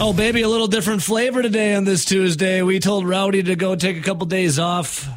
[0.00, 2.60] Oh, baby, a little different flavor today on this Tuesday.
[2.62, 5.08] We told Rowdy to go take a couple days off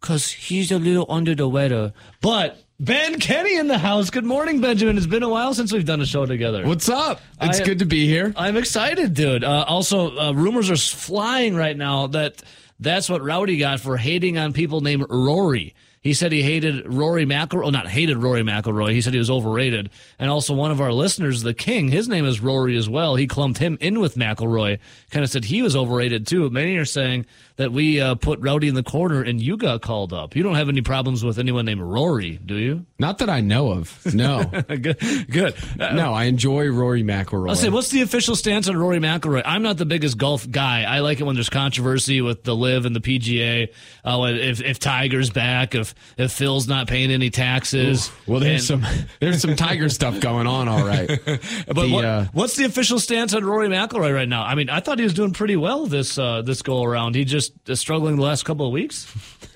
[0.00, 1.92] because he's a little under the weather.
[2.22, 4.08] But Ben Kenney in the house.
[4.08, 4.96] Good morning, Benjamin.
[4.96, 6.66] It's been a while since we've done a show together.
[6.66, 7.20] What's up?
[7.42, 8.32] It's I- good to be here.
[8.36, 9.44] I'm excited, dude.
[9.44, 12.42] Uh, also, uh, rumors are flying right now that
[12.78, 15.74] that's what Rowdy got for hating on people named Rory.
[16.02, 17.66] He said he hated Rory McIlroy.
[17.66, 18.92] Oh, not hated Rory McIlroy.
[18.92, 19.90] He said he was overrated.
[20.18, 23.16] And also, one of our listeners, the King, his name is Rory as well.
[23.16, 24.78] He clumped him in with McIlroy.
[25.10, 26.48] Kind of said he was overrated too.
[26.48, 30.14] Many are saying that we uh, put Rowdy in the corner and you got called
[30.14, 30.34] up.
[30.34, 32.86] You don't have any problems with anyone named Rory, do you?
[32.98, 34.14] Not that I know of.
[34.14, 34.44] No.
[34.68, 34.98] good.
[35.30, 35.54] Good.
[35.78, 37.50] Uh, no, I enjoy Rory McIlroy.
[37.50, 39.42] I'll say, what's the official stance on Rory McIlroy?
[39.44, 40.84] I'm not the biggest golf guy.
[40.84, 43.68] I like it when there's controversy with the LIV and the PGA.
[44.02, 48.10] Uh, if if Tiger's back, if if Phil's not paying any taxes.
[48.26, 50.68] well, there's And- some there's some Tiger stuff going on.
[50.68, 51.08] All right.
[51.66, 54.42] But the, what, uh, what's the official stance on Rory McIlroy right now?
[54.42, 57.14] I mean, I thought he was doing pretty well this uh, this go around.
[57.14, 59.06] He just is struggling the last couple of weeks.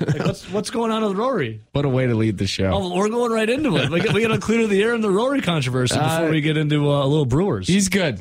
[0.00, 1.60] Like, what's what's going on with Rory?
[1.72, 2.70] What a way to lead the show.
[2.72, 3.90] Oh, we're going right into it.
[3.90, 6.40] We got, we got to clear the air in the Rory controversy before Uh, we
[6.40, 7.66] get into uh, a little Brewers.
[7.66, 8.18] He's good.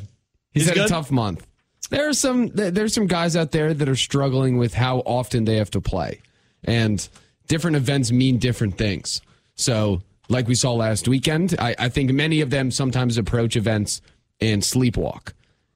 [0.52, 0.86] He's, He's had good?
[0.86, 1.46] a tough month.
[1.90, 5.56] There are some there's some guys out there that are struggling with how often they
[5.56, 6.20] have to play,
[6.64, 7.06] and
[7.46, 9.20] different events mean different things.
[9.56, 14.00] So, like we saw last weekend, I, I think many of them sometimes approach events
[14.40, 15.32] and sleepwalk,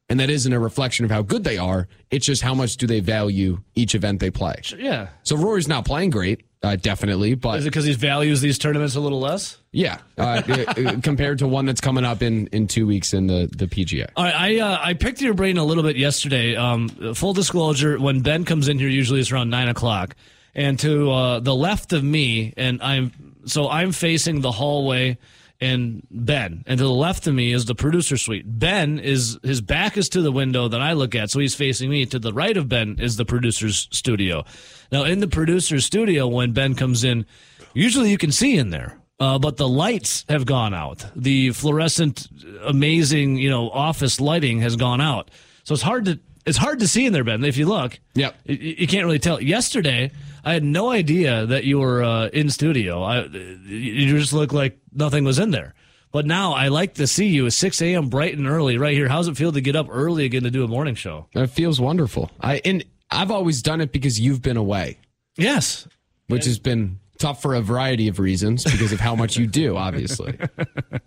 [0.09, 1.87] and that isn't a reflection of how good they are.
[2.11, 4.57] It's just how much do they value each event they play.
[4.79, 5.09] yeah.
[5.23, 8.97] So Rory's not playing great, uh, definitely, but Is it because he values these tournaments
[8.97, 9.59] a little less?
[9.71, 10.41] yeah, uh,
[11.03, 14.09] compared to one that's coming up in in two weeks in the the PGA.
[14.17, 16.57] All right, I uh, I picked your brain a little bit yesterday.
[16.57, 20.17] Um, full disclosure: when Ben comes in here, usually it's around nine o'clock,
[20.59, 23.13] and to uh, the left of me, and I'm
[23.47, 25.17] so I'm facing the hallway,
[25.61, 28.45] and Ben, and to the left of me is the producer suite.
[28.45, 31.89] Ben is his back is to the window that I look at, so he's facing
[31.89, 32.07] me.
[32.07, 34.45] To the right of Ben is the producer's studio.
[34.91, 37.25] Now, in the producer's studio, when Ben comes in,
[37.73, 38.99] usually you can see in there.
[39.21, 41.05] Uh, but the lights have gone out.
[41.15, 42.29] The fluorescent,
[42.65, 45.31] amazing, you know, office lighting has gone out.
[45.63, 47.45] So it's hard to it's hard to see in there, Ben.
[47.45, 48.35] If you look, Yep.
[48.47, 49.41] you, you can't really tell.
[49.41, 50.11] Yesterday,
[50.45, 53.03] I had no idea that you were uh, in studio.
[53.03, 55.75] I, you just looked like nothing was in there.
[56.11, 58.09] But now I like to see you at 6 a.m.
[58.09, 59.09] bright and early right here.
[59.09, 61.27] How's it feel to get up early again to do a morning show?
[61.35, 62.31] It feels wonderful.
[62.41, 64.99] I and I've always done it because you've been away,
[65.37, 65.87] Yes.
[66.29, 69.77] which has been tough for a variety of reasons because of how much you do,
[69.77, 70.39] obviously.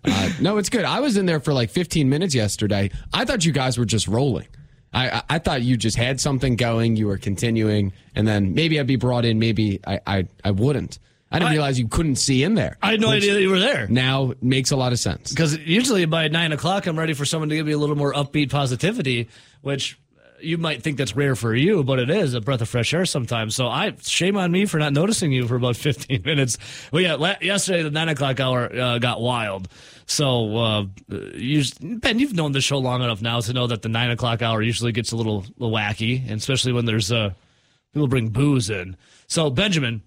[0.04, 0.84] Uh, no, it's good.
[0.84, 2.90] I was in there for like 15 minutes yesterday.
[3.14, 4.48] I thought you guys were just rolling.
[4.92, 8.86] I, I, thought you just had something going, you were continuing, and then maybe I'd
[8.86, 10.98] be brought in, maybe I, I, I wouldn't.
[11.30, 12.76] I didn't I- realize you couldn't see in there.
[12.82, 13.86] I had no idea that you were there.
[13.88, 15.30] Now makes a lot of sense.
[15.30, 18.12] Because usually by nine o'clock, I'm ready for someone to give me a little more
[18.12, 19.28] upbeat positivity,
[19.62, 19.98] which
[20.42, 23.04] you might think that's rare for you, but it is a breath of fresh air
[23.06, 23.54] sometimes.
[23.54, 26.58] So I shame on me for not noticing you for about 15 minutes.
[26.92, 29.68] Well, yeah, la- yesterday the nine o'clock hour uh, got wild.
[30.06, 30.84] So uh,
[31.34, 34.42] you, Ben, you've known the show long enough now to know that the nine o'clock
[34.42, 37.30] hour usually gets a little, little wacky, and especially when there's uh,
[37.94, 38.96] people bring booze in.
[39.26, 40.02] So Benjamin.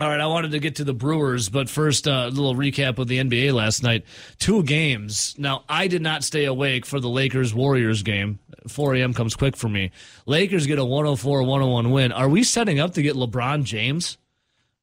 [0.00, 2.98] All right, I wanted to get to the Brewers, but first, uh, a little recap
[2.98, 4.04] of the NBA last night.
[4.40, 5.36] Two games.
[5.38, 8.40] Now, I did not stay awake for the Lakers Warriors game.
[8.68, 9.14] 4 a.m.
[9.14, 9.90] comes quick for me.
[10.26, 12.12] Lakers get a 104 101 win.
[12.12, 14.18] Are we setting up to get LeBron James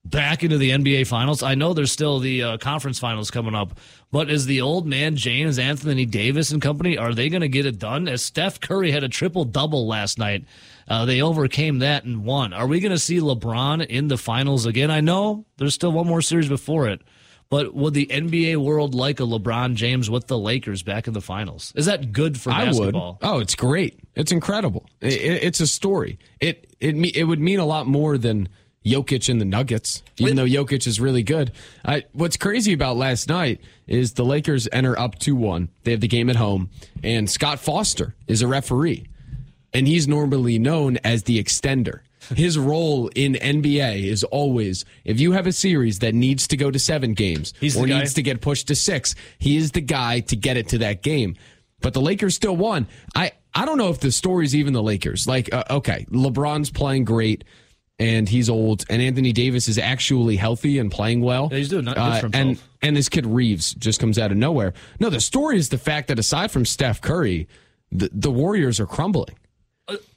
[0.03, 1.44] back into the NBA Finals?
[1.44, 3.80] I know there's still the uh, conference finals coming up,
[4.12, 7.66] but is the old man James, Anthony Davis, and company, are they going to get
[7.66, 8.08] it done?
[8.08, 10.46] As Steph Curry had a triple double last night,
[10.88, 12.53] uh, they overcame that and won.
[12.53, 14.92] Are we going to see LeBron in the finals again?
[14.92, 17.02] I know there's still one more series before it.
[17.51, 21.22] But would the NBA world like a LeBron James with the Lakers back in the
[21.22, 21.73] finals?
[21.75, 22.95] Is that good for I would.
[23.22, 24.00] Oh, it's great.
[24.16, 24.85] It's incredible.
[25.01, 26.17] It, it- it's a story.
[26.39, 28.47] It it it would mean a lot more than
[28.85, 31.51] Jokic and the Nuggets, even though Jokic is really good.
[31.85, 35.68] I, what's crazy about last night is the Lakers enter up two one.
[35.83, 36.69] They have the game at home,
[37.03, 39.06] and Scott Foster is a referee,
[39.74, 42.00] and he's normally known as the extender.
[42.36, 46.72] His role in NBA is always if you have a series that needs to go
[46.72, 50.22] to seven games He's or needs to get pushed to six, he is the guy
[50.22, 51.36] to get it to that game.
[51.81, 52.88] But the Lakers still won.
[53.16, 55.28] I I don't know if the story's even the Lakers.
[55.28, 57.44] Like, uh, okay, LeBron's playing great.
[58.00, 61.50] And he's old, and Anthony Davis is actually healthy and playing well.
[61.51, 64.38] Yeah, he's doing not good Uh, and and this kid Reaves just comes out of
[64.38, 64.74] nowhere.
[65.00, 67.48] No, the story is the fact that aside from Steph Curry,
[67.92, 69.38] the, the Warriors are crumbling.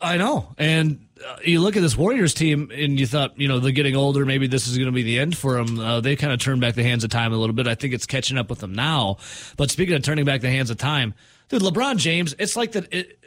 [0.00, 0.54] I know.
[0.56, 3.96] And uh, you look at this Warriors team, and you thought, you know, they're getting
[3.96, 4.24] older.
[4.24, 5.78] Maybe this is going to be the end for them.
[5.78, 7.66] Uh, they kind of turned back the hands of time a little bit.
[7.66, 9.18] I think it's catching up with them now.
[9.56, 11.14] But speaking of turning back the hands of time,
[11.48, 12.92] Dude, LeBron James, it's like that.
[12.92, 13.18] It,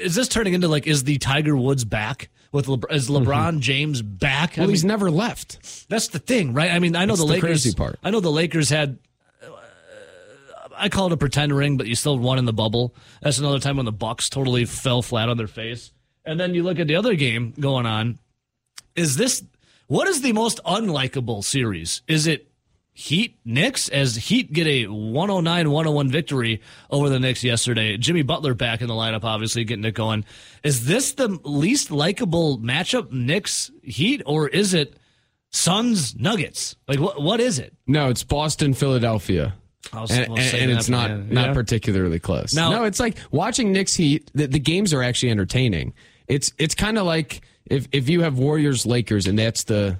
[0.00, 2.30] is this turning into like, is the Tiger Woods back?
[2.52, 4.52] With Le, is LeBron James back?
[4.52, 4.60] Mm-hmm.
[4.60, 5.88] Well, I mean, he's never left.
[5.88, 6.70] That's the thing, right?
[6.70, 7.42] I mean, I know the the Lakers.
[7.42, 7.98] crazy part.
[8.04, 8.98] I know the Lakers had.
[9.42, 9.48] Uh,
[10.76, 12.94] I call it a pretend ring, but you still won in the bubble.
[13.22, 15.90] That's another time when the Bucks totally fell flat on their face.
[16.24, 18.18] And then you look at the other game going on.
[18.96, 19.42] Is this
[19.86, 22.02] what is the most unlikable series?
[22.08, 22.48] Is it
[22.96, 27.96] Heat Knicks as Heat get a 109-101 victory over the Knicks yesterday.
[27.96, 30.24] Jimmy Butler back in the lineup, obviously getting it going.
[30.62, 34.94] Is this the least likable matchup, Knicks Heat, or is it
[35.50, 36.76] Suns Nuggets?
[36.86, 37.20] Like what?
[37.20, 37.74] What is it?
[37.86, 39.54] No, it's Boston, Philadelphia.
[39.92, 41.52] Was- and, and- and it's not not Yeah.
[41.52, 42.54] particularly close.
[42.54, 44.30] Now- no, it's like watching Knicks Heat.
[44.34, 45.92] The, the games are actually entertaining.
[46.28, 49.98] It's it's kind of like if if you have Warriors Lakers and that's the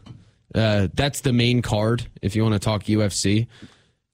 [0.55, 2.07] uh, that's the main card.
[2.23, 3.47] If you want to talk UFC,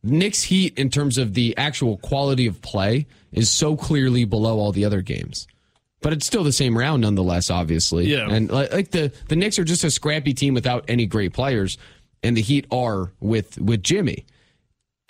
[0.02, 4.72] Knicks Heat in terms of the actual quality of play is so clearly below all
[4.72, 5.46] the other games.
[6.02, 8.06] But it's still the same round nonetheless, obviously.
[8.06, 8.30] Yeah.
[8.30, 11.76] And like, like the the Knicks are just a scrappy team without any great players,
[12.22, 14.24] and the Heat are with with Jimmy.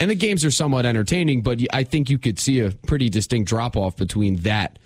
[0.01, 3.51] And the games are somewhat entertaining, but I think you could see a pretty distinct
[3.51, 4.79] drop off between that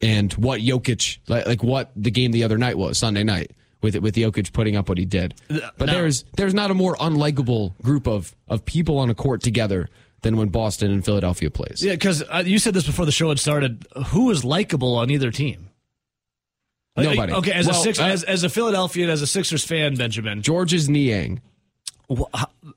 [0.00, 3.52] and what Jokic, like, like what the game the other night was, Sunday night,
[3.82, 5.34] with with Jokic putting up what he did.
[5.48, 9.42] But now- there's there's not a more unlikable group of of people on a court
[9.42, 9.88] together
[10.22, 11.82] than when Boston and Philadelphia plays.
[11.82, 13.86] Yeah, because uh, you said this before the show had started.
[14.08, 15.70] Who is likable on either team?
[16.96, 17.32] Nobody.
[17.32, 20.42] Okay, as a Well, six, uh, as, as a Philadelphia, as a Sixers fan, Benjamin,
[20.42, 21.40] Georges Niang.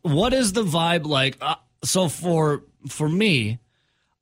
[0.04, 1.38] what is the vibe like?
[1.42, 3.60] Uh, so for for me,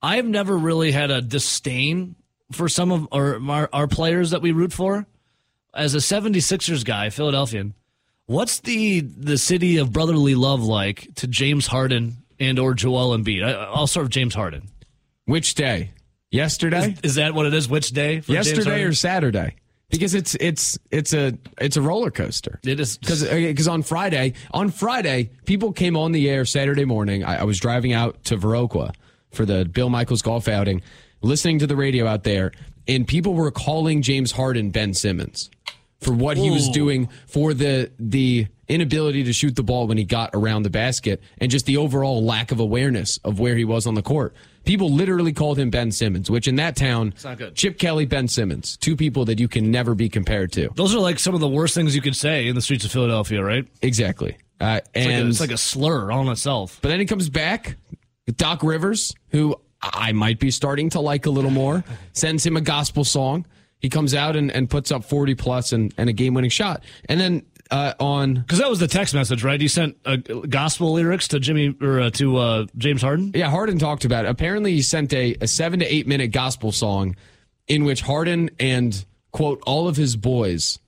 [0.02, 2.16] I've never really had a disdain
[2.52, 5.06] for some of our, our our players that we root for.
[5.74, 7.74] As a 76ers guy, Philadelphian,
[8.26, 13.44] what's the the city of brotherly love like to James Harden and or Joel Embiid?
[13.44, 14.70] I, I'll start with James Harden.
[15.26, 15.92] Which day?
[16.30, 16.96] Yesterday?
[17.04, 17.70] Is that what it is?
[17.70, 18.22] Which day?
[18.22, 19.56] For Yesterday or Saturday?
[19.90, 22.60] Because it's it's it's a it's a roller coaster.
[22.64, 26.86] It is- because because uh, on Friday on Friday people came on the air Saturday
[26.86, 27.24] morning.
[27.26, 28.94] I, I was driving out to Viroqua
[29.32, 30.82] for the Bill Michaels golf outing,
[31.22, 32.52] listening to the radio out there,
[32.88, 35.50] and people were calling James Harden Ben Simmons
[36.00, 40.04] for what he was doing for the the inability to shoot the ball when he
[40.06, 43.86] got around the basket and just the overall lack of awareness of where he was
[43.86, 44.34] on the court.
[44.64, 47.14] People literally called him Ben Simmons, which in that town.
[47.56, 50.70] Chip Kelly, Ben Simmons, two people that you can never be compared to.
[50.76, 52.92] Those are like some of the worst things you could say in the streets of
[52.92, 53.68] Philadelphia, right?
[53.82, 54.38] Exactly.
[54.62, 56.80] Uh, It's like, a, and it's like a slur on itself.
[56.82, 57.76] but then he comes back,
[58.38, 61.84] Doc Rivers, who I might be starting to like a little more,
[62.14, 63.46] sends him a gospel song.
[63.80, 66.84] He comes out and, and puts up 40 plus and, and a game winning shot.
[67.10, 69.60] And then uh, on Because that was the text message, right?
[69.60, 73.32] You sent uh, gospel lyrics to Jimmy or uh, to uh, James Harden.
[73.34, 74.28] Yeah, Harden talked about it.
[74.30, 77.16] Apparently, he sent a, a seven to eight minute gospel song
[77.68, 80.80] in which Harden and, quote, all of his boys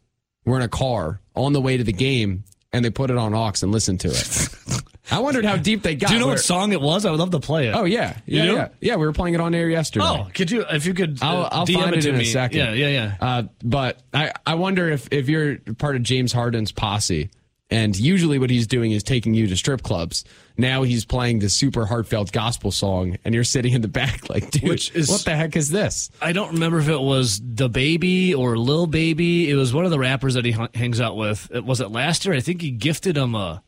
[0.46, 2.44] were in a car on the way to the game
[2.74, 4.84] and they put it on aux and listened to it.
[5.12, 6.08] I wondered how deep they got.
[6.08, 7.06] Do you know Where- what song it was?
[7.06, 7.76] I would love to play it.
[7.76, 8.18] Oh, yeah.
[8.26, 8.68] Yeah, yeah.
[8.80, 10.06] Yeah, we were playing it on air yesterday.
[10.08, 10.64] Oh, could you?
[10.72, 12.24] If you could, uh, I'll, I'll DM find it it in me.
[12.24, 12.58] a second.
[12.60, 13.16] Yeah, yeah, yeah.
[13.20, 17.30] Uh, but I, I wonder if, if you're part of James Harden's posse,
[17.70, 20.24] and usually what he's doing is taking you to strip clubs.
[20.58, 24.52] Now he's playing this super heartfelt gospel song, and you're sitting in the back like,
[24.52, 26.12] dude, Which is- what the heck is this?
[26.22, 29.50] I don't remember if it was the baby or Lil Baby.
[29.50, 31.50] It was one of the rappers that he hangs out with.
[31.54, 32.36] It, was it last year?
[32.36, 33.64] I think he gifted him a.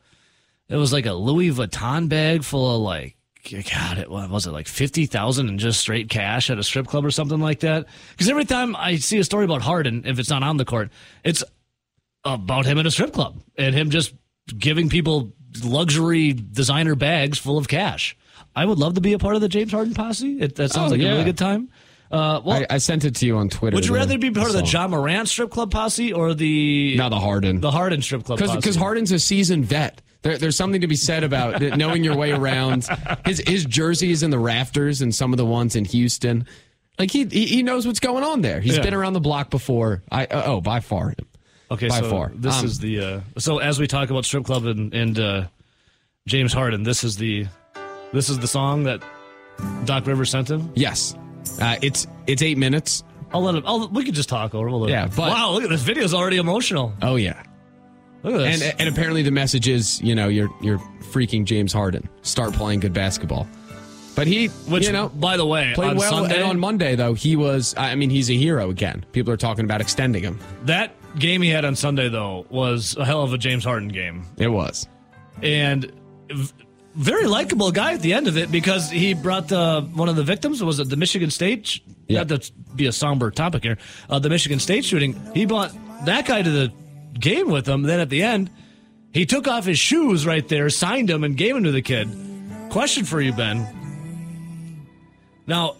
[0.68, 3.14] It was like a Louis Vuitton bag full of like.
[3.72, 7.04] God, it was it like fifty thousand in just straight cash at a strip club
[7.04, 7.86] or something like that?
[8.10, 10.90] Because every time I see a story about Harden, if it's not on the court,
[11.22, 11.44] it's
[12.24, 14.12] about him at a strip club and him just
[14.58, 15.32] giving people
[15.62, 18.16] luxury designer bags full of cash.
[18.56, 20.40] I would love to be a part of the James Harden posse.
[20.40, 21.68] It, that sounds Oh, like a really good time.
[22.10, 23.74] Uh, well, I, I sent it to you on Twitter.
[23.76, 24.64] would you rather be part of the.
[24.64, 27.60] Ja Morant strip club posse or the No, the Harden.
[27.60, 28.38] the Harden strip club?
[28.40, 30.02] Because Harden's a seasoned vet.
[30.26, 32.86] There, there's something to be said about knowing your way around.
[33.24, 36.46] His his jersey is in the rafters and some of the ones in Houston.
[36.98, 38.60] Like he he, knows what's going on there.
[38.60, 38.82] He's Yeah.
[38.82, 40.02] been around the block before.
[40.10, 41.14] I uh, oh by far.
[41.70, 42.32] okay, by so far.
[42.34, 45.44] this Um, is the uh, so as we talk about strip club and, and uh,
[46.26, 47.46] James Harden, this is the
[48.12, 49.02] this is the song that
[49.84, 50.72] Doc Rivers sent him.
[50.74, 51.14] Yes,
[51.60, 53.04] uh, it's it's eight minutes.
[53.32, 53.62] I'll let him.
[53.66, 54.68] I'll, we could just talk over.
[54.70, 56.94] We'll Yeah, but- wow, look at this video's already emotional.
[57.02, 57.42] Oh yeah,
[58.26, 58.62] Look at this.
[58.62, 62.08] and and apparently the message is you know you're you're freaking James Harden.
[62.22, 63.46] Start playing good basketball.
[64.16, 66.10] But he, Which, you know, by the way, played on well.
[66.10, 67.74] Sunday, and on Monday though, he was.
[67.76, 69.04] I mean, he's a hero again.
[69.12, 70.40] People are talking about extending him.
[70.64, 74.24] that game he had on Sunday though was a hell of a James Harden game.
[74.38, 74.88] It was.
[75.42, 75.92] And
[76.94, 80.24] very likable guy at the end of it because he brought uh, one of the
[80.24, 80.64] victims.
[80.64, 81.80] Was it the Michigan State?
[82.08, 82.24] Yeah.
[82.24, 83.76] Not to be a somber topic here.
[84.08, 85.14] Uh, the Michigan State shooting.
[85.34, 85.72] He brought
[86.06, 86.72] that guy to the
[87.20, 87.82] game with him.
[87.82, 88.50] Then at the end,
[89.12, 92.08] he took off his shoes right there, signed him, and gave them to the kid.
[92.70, 93.66] Question for you, Ben.
[95.46, 95.76] Now,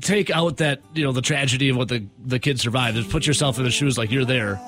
[0.00, 2.96] take out that you know the tragedy of what the the kid survived.
[2.96, 4.60] Just put yourself in the shoes like you're there.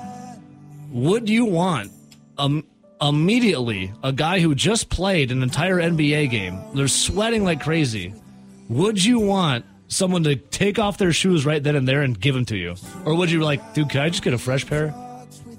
[0.91, 1.91] Would you want
[2.37, 2.65] um,
[3.01, 6.59] immediately a guy who just played an entire NBA game?
[6.73, 8.13] They're sweating like crazy.
[8.67, 12.33] Would you want someone to take off their shoes right then and there and give
[12.35, 12.75] them to you,
[13.05, 14.93] or would you be like, dude, can I just get a fresh pair?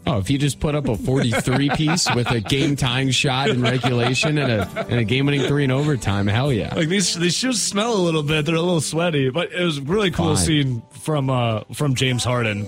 [0.06, 3.62] Oh, if you just put up a 43 piece with a game tying shot in
[3.62, 6.75] regulation and a, and a game winning three in overtime, hell yeah.
[6.75, 8.44] Like these these shoes smell a little bit.
[8.44, 10.44] They're a little sweaty, but it was really cool Fine.
[10.44, 12.66] scene from uh from James Harden.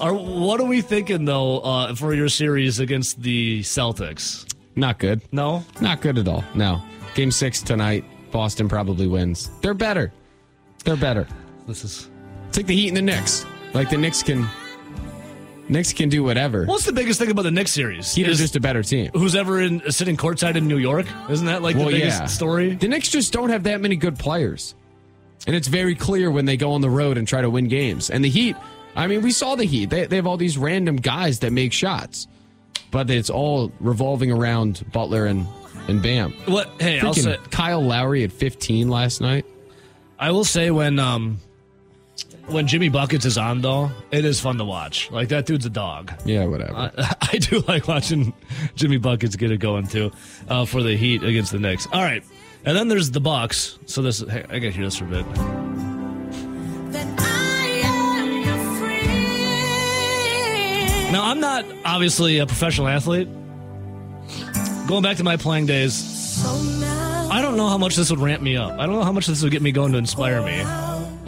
[0.00, 4.46] Are what are we thinking though uh, for your series against the Celtics?
[4.76, 5.20] Not good.
[5.32, 6.44] No, Not good at all.
[6.54, 6.80] No.
[7.14, 9.50] Game six tonight, Boston probably wins.
[9.60, 10.12] They're better.
[10.84, 11.26] They're better.
[11.66, 12.08] this is.
[12.48, 13.44] It's like the Heat and the Knicks.
[13.74, 14.46] Like the Knicks can,
[15.68, 16.64] Knicks can do whatever.
[16.64, 18.14] What's the biggest thing about the Knicks series?
[18.14, 19.10] Heat Is just a better team.
[19.12, 21.06] who's ever in sitting courtside in New York?
[21.28, 22.26] Isn't that like Well, the biggest yeah.
[22.26, 22.74] story?
[22.74, 24.74] The Knicks just don't have that many good players.
[25.46, 28.10] And it's very clear when they go on the road and try to win games.
[28.10, 28.56] And the Heat,
[28.96, 29.90] I mean, we saw the Heat.
[29.90, 32.26] They, they have all these random guys that make shots,
[32.90, 35.46] but it's all revolving around Butler and,
[35.86, 36.32] and Bam.
[36.46, 36.70] What?
[36.80, 37.38] Hey, I'll say.
[37.50, 39.46] Kyle Lowry at 15 last night.
[40.18, 41.38] I will say when um
[42.46, 45.10] when Jimmy buckets is on though, it is fun to watch.
[45.10, 46.12] Like that dude's a dog.
[46.24, 46.74] Yeah, whatever.
[46.74, 48.32] I, I do like watching
[48.74, 50.10] Jimmy buckets get it going too
[50.48, 51.86] uh, for the Heat against the Knicks.
[51.92, 52.22] All right,
[52.64, 53.78] and then there's the Bucks.
[53.86, 55.34] So this, hey, I gotta hear this for a bit.
[56.92, 58.08] That I am.
[61.12, 63.28] Now I'm not obviously a professional athlete.
[64.86, 66.42] Going back to my playing days,
[67.30, 68.78] I don't know how much this would ramp me up.
[68.78, 70.62] I don't know how much this would get me going to inspire me.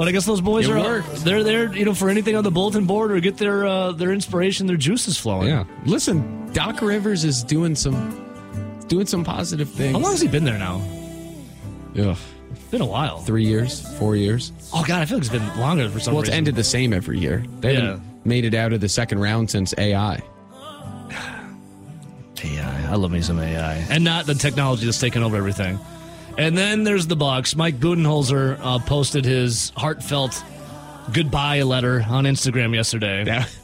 [0.01, 1.27] But I guess those boys It are worked.
[1.27, 4.13] they're there, you know, for anything on the bulletin board or get their uh, their
[4.15, 5.49] inspiration, their juices flowing.
[5.49, 5.65] yeah.
[5.85, 7.99] Listen, Doc Rivers is doing some
[8.89, 9.93] doing some positive things.
[9.95, 10.81] How long has he been there now?
[11.99, 12.17] Ugh.
[12.53, 13.19] It's been a while.
[13.19, 14.53] Three years, four years.
[14.73, 16.15] Oh God, I feel like it's been longer for some reason.
[16.15, 16.39] Well, it's reason.
[16.39, 17.45] ended the same every year.
[17.61, 17.81] They Yeah.
[17.81, 20.23] haven't made it out of the second round since AI.
[22.43, 22.87] AI.
[22.91, 25.79] I love me some AI, and not the technology that's taken over everything.
[26.41, 27.55] And then there's the Bucks.
[27.55, 30.43] Mike Budenholzer uh, posted his heartfelt
[31.13, 33.25] goodbye letter on Instagram yesterday.
[33.25, 33.55] That,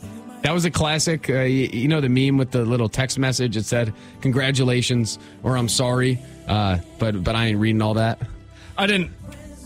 [0.43, 1.31] that was a classic.
[1.31, 3.57] Uh, you, you know the meme with the little text message.
[3.57, 6.19] It said "Congratulations" or "I'm sorry,"
[6.49, 8.21] uh, but but I ain't reading all that.
[8.77, 9.11] I didn't.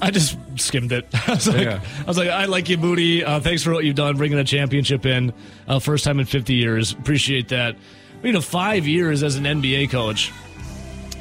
[0.00, 1.08] I just skimmed it.
[1.28, 1.80] I was like, Yeah.
[2.02, 3.24] I was like, I like you, Moody.
[3.24, 5.34] Uh, thanks for what you've done, bringing a championship in,
[5.66, 6.92] uh, first time in 50 years.
[6.92, 7.74] Appreciate that.
[8.22, 10.32] You know, five years as an NBA coach.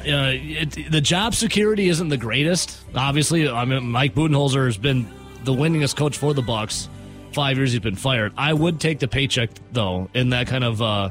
[0.00, 2.80] Uh, it, the job security isn't the greatest.
[2.94, 5.06] Obviously, I mean, Mike Budenholzer has been
[5.44, 6.88] the winningest coach for the Bucks.
[7.32, 8.32] Five years he's been fired.
[8.36, 11.10] I would take the paycheck though in that kind of uh,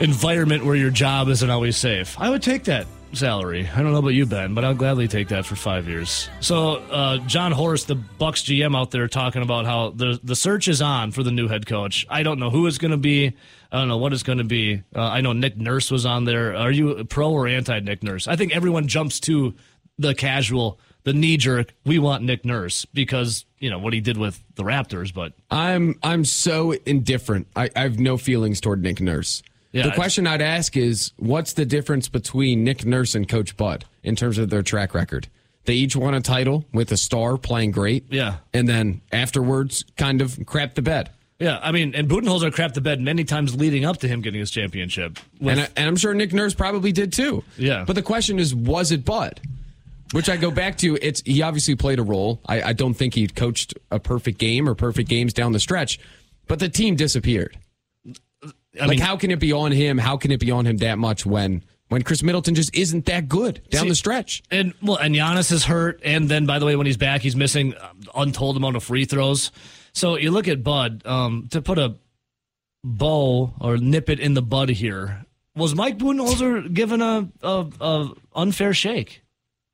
[0.00, 2.16] environment where your job isn't always safe.
[2.18, 3.68] I would take that salary.
[3.68, 6.28] I don't know about you, Ben, but I'll gladly take that for five years.
[6.40, 10.68] So, uh, Jon Horst, the Bucks GM out there, talking about how the the search
[10.68, 12.06] is on for the new head coach.
[12.08, 13.34] I don't know who it's going to be.
[13.72, 14.82] I don't know what it's going to be.
[14.94, 16.56] Uh, I know Nick Nurse was on there.
[16.56, 18.26] Are you pro or anti Nick Nurse?
[18.26, 19.54] I think everyone jumps to
[19.98, 21.72] the casual, the knee jerk.
[21.84, 25.98] We want Nick Nurse because you know what he did with the Raptors, but I'm
[26.02, 27.46] I'm so indifferent.
[27.54, 29.42] I, I have no feelings toward Nick Nurse.
[29.72, 33.84] Yeah, the question I'd ask is, what's the difference between Nick Nurse and Coach Bud
[34.02, 35.28] in terms of their track record?
[35.64, 38.06] They each won a title with a star playing great.
[38.10, 38.38] Yeah.
[38.52, 41.10] and then afterwards, kind of crap the bed.
[41.40, 44.38] Yeah, I mean, and Budenholzer crapped the bed many times leading up to him getting
[44.40, 45.18] his championship.
[45.40, 47.42] With- And, I, and I'm sure Nick Nurse probably did too.
[47.56, 47.84] Yeah.
[47.86, 49.40] But the question is, was it Bud?
[50.12, 50.98] Which I go back to.
[51.00, 52.40] It's he obviously played a role.
[52.44, 56.00] I, I don't think he coached a perfect game or perfect games down the stretch,
[56.48, 57.56] but the team disappeared.
[58.44, 59.98] I like, mean, how can it be on him?
[59.98, 63.28] How can it be on him that much when when Khris Middleton just isn't that
[63.28, 64.42] good down See- the stretch?
[64.50, 67.36] And well, and Giannis is hurt, and then by the way, when he's back, he's
[67.36, 69.52] missing um, untold amount of free throws.
[69.92, 71.96] So you look at Bud um, to put a
[72.84, 75.24] bow or nip it in the bud here.
[75.54, 79.22] Was Mike Budenholzer given a, a, a unfair shake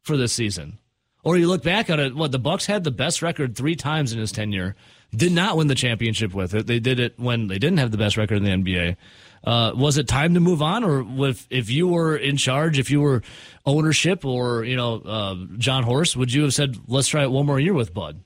[0.03, 0.79] for this season?
[1.23, 4.13] Or you look back at it, what the Bucks had the best record three times
[4.13, 4.77] in his tenure,
[5.15, 6.67] did not win the championship with it.
[6.67, 8.97] They did it when they didn't have the best record in the NBA.
[9.45, 11.05] Uh, was it time to move on, or
[11.51, 13.23] if you were in charge, if you were
[13.65, 17.47] ownership, or you know uh, Jon Horst, would you have said, "Let's try it one
[17.47, 18.21] more year with Bud"?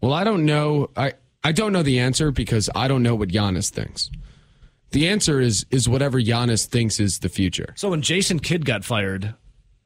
[0.00, 0.90] Well, I don't know.
[0.96, 1.12] I
[1.44, 4.10] I don't know the answer because I don't know what Giannis thinks.
[4.90, 7.72] The answer is is whatever Giannis thinks is the future.
[7.76, 9.34] So when Jason Kidd got fired,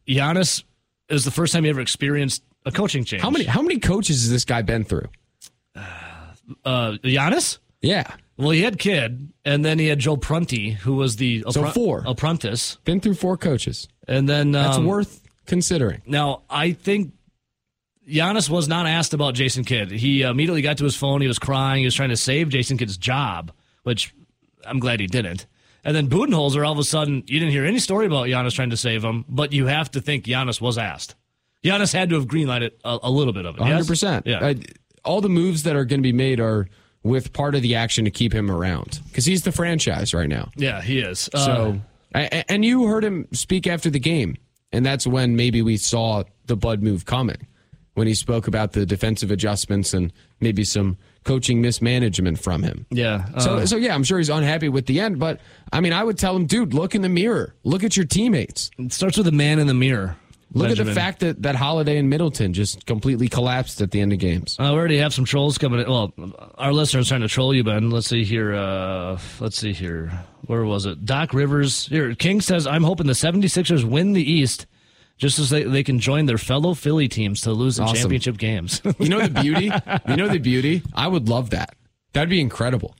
[0.09, 0.64] Giannis
[1.09, 3.23] is the first time he ever experienced a coaching change.
[3.23, 5.09] How many how many coaches has this guy been through?
[5.76, 7.59] Uh, Giannis?
[7.80, 11.66] Yeah, Well, he had Kidd, and then he had Joe Prunty, who was the So
[11.71, 12.02] four.
[12.06, 13.88] apprentice, been through four coaches.
[14.09, 16.00] and then That's um, worth considering.
[16.06, 17.12] Now, I think
[18.09, 19.91] Giannis was not asked about Jason Kidd.
[19.91, 21.21] He immediately got to his phone.
[21.21, 21.81] He was crying.
[21.81, 24.15] He was trying to save Jason Kidd's job, which
[24.67, 25.47] I'm glad he didn't.
[25.85, 28.71] And then Budenholzer, all of a sudden, you didn't hear any story about Giannis trying
[28.71, 31.15] to save him, but you have to think Giannis was asked.
[31.63, 33.63] Giannis had to have greenlighted a, a little bit of it.
[33.63, 34.27] hundred percent.
[34.27, 34.39] Yeah.
[34.41, 34.55] Uh,
[35.05, 36.69] all the moves that are going to be made are
[37.03, 40.51] with part of the action to keep him around because he's the franchise right now.
[40.57, 41.29] yeah, he is.
[41.35, 41.81] Uh, So,
[42.15, 44.37] and you heard him speak after the game,
[44.73, 47.47] and that's when maybe we saw the Bud move coming
[47.95, 52.85] when he spoke about the defensive adjustments and maybe some coaching mismanagement from him.
[52.91, 53.27] yeah.
[53.35, 55.41] uh, So, so yeah, I'm sure he's unhappy with the end, but
[55.73, 58.71] I mean, I would tell him, dude, look in the mirror, look at your teammates,
[58.79, 60.17] it starts with the man in the mirror.
[60.53, 64.13] look at the fact that that Holiday and Middleton just completely collapsed at the end
[64.13, 64.57] of games.
[64.61, 65.89] Uh, we already have some trolls coming in.
[65.91, 66.13] Well,
[66.59, 67.91] our listeners trying to troll you, Ben.
[67.91, 68.55] Let's see here.
[68.55, 70.13] Uh, let's see here.
[70.47, 71.07] Where was it?
[71.07, 71.87] Doc Rivers.
[71.87, 74.67] Here, King says, I'm hoping the 76ers win the East
[75.16, 77.97] just as they, they can join their fellow Philly teams to lose in Awesome.
[77.97, 78.80] championship games.
[78.99, 79.71] You know the beauty?
[80.09, 80.83] you know the beauty?
[80.94, 81.75] I would love that.
[82.12, 82.94] That'd be incredible.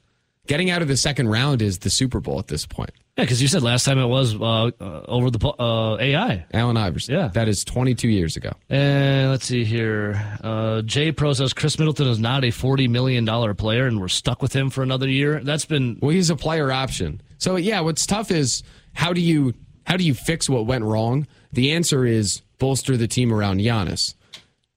[0.47, 2.91] Getting out of the second round is the Super Bowl at this point.
[3.17, 4.71] yeah, because you said last time it was uh, uh,
[5.09, 6.45] over the uh, AI.
[6.53, 7.15] Allen Iverson.
[7.15, 7.29] Yeah.
[7.29, 8.51] That is 22 years ago.
[8.69, 10.21] And let's see here.
[10.43, 13.25] Uh, Jay Pro says Khris Middleton is not a $40 million
[13.57, 15.41] player, and we're stuck with him for another year.
[15.43, 17.23] That's been Well, he's a player option.
[17.39, 19.55] So yeah, what's tough is how do you
[19.87, 21.27] how do you fix what went wrong?
[21.53, 24.15] The answer is bolster the team around Giannis.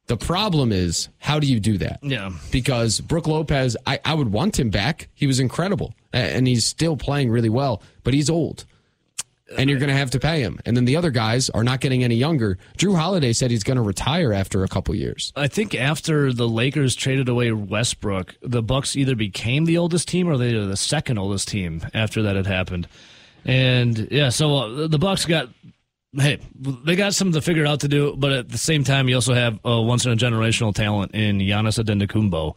[0.08, 2.00] The problem is how do you do that?
[2.02, 2.32] Yeah.
[2.52, 5.10] Because Brook Lopez, I, I would want him back.
[5.14, 5.94] He was incredible.
[6.14, 8.66] And he's still playing really well, but he's old.
[9.58, 10.60] And you're going to have to pay him.
[10.66, 12.58] And then the other guys are not getting any younger.
[12.78, 15.32] Jrue Holiday said he's going to retire after a couple years.
[15.38, 20.28] I think after the Lakers traded away Westbrook, the Bucks either became the oldest team
[20.28, 22.88] or they were the second oldest team after that had happened.
[23.45, 25.50] And yeah, so uh, the Bucks got
[26.13, 29.15] hey, they got something to figure out to do, but at the same time, you
[29.15, 32.56] also have a once in a generational talent in Giannis Antetokounmpo.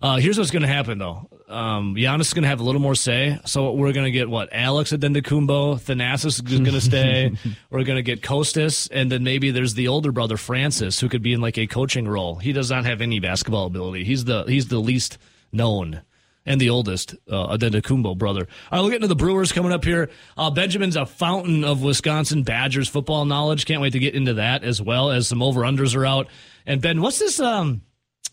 [0.00, 1.28] Uh, here's what's going to happen though.
[1.48, 3.38] Um, Giannis is going to have a little more say.
[3.44, 7.32] So we're going to get what Alex Antetokounmpo, Thanasis is going to stay.
[7.70, 11.22] we're going to get Kostas, and then maybe there's the older brother Francis who could
[11.22, 12.36] be in like a coaching role.
[12.36, 14.04] He does not have any basketball ability.
[14.04, 15.18] He's the he's the least
[15.52, 16.02] known
[16.46, 18.48] and the oldest, uh, Antetokounmpo brother.
[18.70, 20.10] All right, we'll get into the Brewers coming up here.
[20.36, 23.66] Uh, Benjamin's a fountain of Wisconsin Badgers football knowledge.
[23.66, 26.28] Can't wait to get into that as well as some over unders are out.
[26.66, 27.38] And Ben, what's this?
[27.40, 27.82] Um,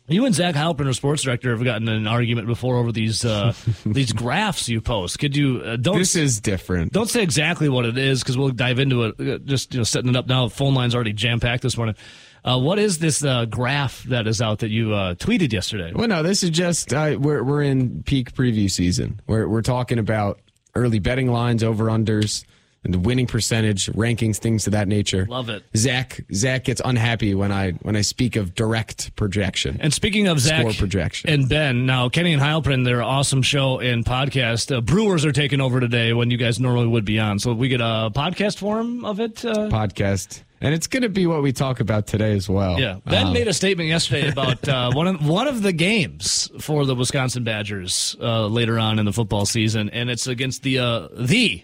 [0.08, 3.24] you and Zach Heilprin, our sports director, have gotten in an argument before over these
[3.24, 3.54] uh,
[3.86, 5.20] these graphs you post.
[5.20, 6.92] Could you uh, don't This is different.
[6.92, 9.16] don't say exactly what it is because we'll dive into it.
[9.20, 10.48] Uh, Just you know, setting it up now.
[10.50, 11.96] Phone line's already jam packed this morning.
[12.44, 15.92] Uh, what is this uh, graph that is out that you uh, tweeted yesterday?
[15.94, 19.20] Well, no, this is just uh, we're we're in peak preview season.
[19.28, 20.40] We're we're talking about
[20.76, 22.46] early betting lines, over unders,
[22.84, 25.26] and the winning percentage, rankings, things of that nature.
[25.30, 25.64] Love it.
[25.76, 29.78] Zach Zach gets unhappy when I when I speak of direct projection.
[29.82, 31.30] And speaking of Zach Score projection.
[31.30, 34.74] and Ben, now Kenney and Heilprin, their awesome show and podcast.
[34.74, 37.38] Uh, Brewers are taking over today when you guys normally would be on.
[37.40, 39.44] So we get a podcast form of it.
[39.44, 42.80] Uh, podcast, and it's going to be what we talk about today as well.
[42.80, 46.50] yeah, Ben Um, made a statement yesterday about uh, one of one of the games
[46.60, 50.80] for the Wisconsin Badgers uh, later on in the football season, and it's against the
[50.80, 51.64] uh, the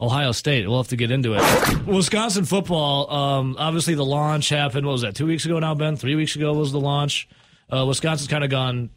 [0.00, 0.66] Ohio State.
[0.68, 1.86] We'll have to get into it.
[1.86, 3.10] Wisconsin football.
[3.10, 4.86] Um, obviously, the launch happened.
[4.86, 5.14] What was that?
[5.14, 5.96] Two weeks ago now, Ben.
[5.96, 7.28] Three weeks ago was the launch.
[7.72, 8.90] Uh, Wisconsin's kind of gone.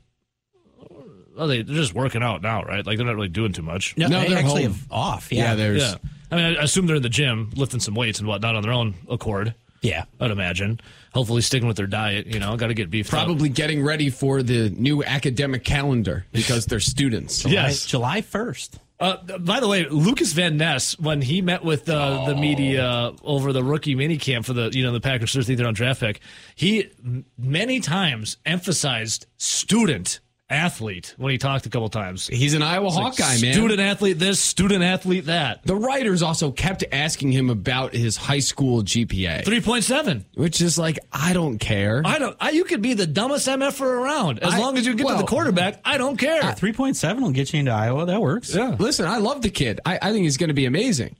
[1.38, 2.84] Well, they, they're just working out now, right?
[2.86, 3.96] Like they're not really doing too much.
[3.96, 4.76] No, No, they they're actually home.
[4.90, 5.32] off.
[5.32, 5.96] yeah, Yeah, there's Yeah.
[6.32, 8.72] I mean, I assume they're in the gym lifting some weights and whatnot on their
[8.74, 9.56] own accord.
[9.82, 10.06] yeah.
[10.20, 10.80] I'd imagine.
[11.13, 12.28] Hopefully, sticking with their diet.
[12.28, 13.10] You know, got to get beef.
[13.10, 17.46] probably getting ready for the new academic calendar because they're students.
[17.46, 17.86] Yes.
[17.86, 18.80] July first.
[19.00, 23.54] Uh, by the way, Lukas Van Ness, when he met with uh, the media over
[23.54, 26.20] the rookie minicamp for the you know the Packers Thursday third round draft pick,
[26.56, 26.90] he
[27.38, 32.27] many times emphasized student athlete when he talked a couple times.
[32.27, 33.53] He's an Iowa Hawkeye, man.
[33.53, 35.63] Student athlete this, student athlete that.
[35.65, 40.25] The writers also kept asking him about his high school GPA, Three point seven.
[40.36, 42.01] which is like, I don't care.
[42.05, 42.36] I don't.
[42.39, 45.15] I, you could be the dumbest MFer around as I- long as you get to
[45.15, 45.81] the quarterback.
[45.83, 46.43] I don't care.
[46.43, 48.05] Uh, three point seven will get you into Iowa.
[48.05, 48.55] That works.
[48.55, 48.75] yeah.
[48.79, 49.79] Listen, I love the kid.
[49.86, 51.15] I, I think he's going to be amazing.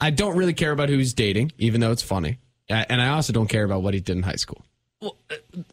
[0.00, 2.38] I don't really care about who he's dating, even though it's funny.
[2.70, 4.64] And I also don't care about what he did in high school.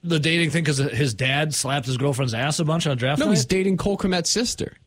[0.03, 3.25] The dating thing because his dad slapped his girlfriend's ass a bunch on draft No,
[3.25, 3.31] night.
[3.35, 4.77] he's dating Cole Kmet's sister.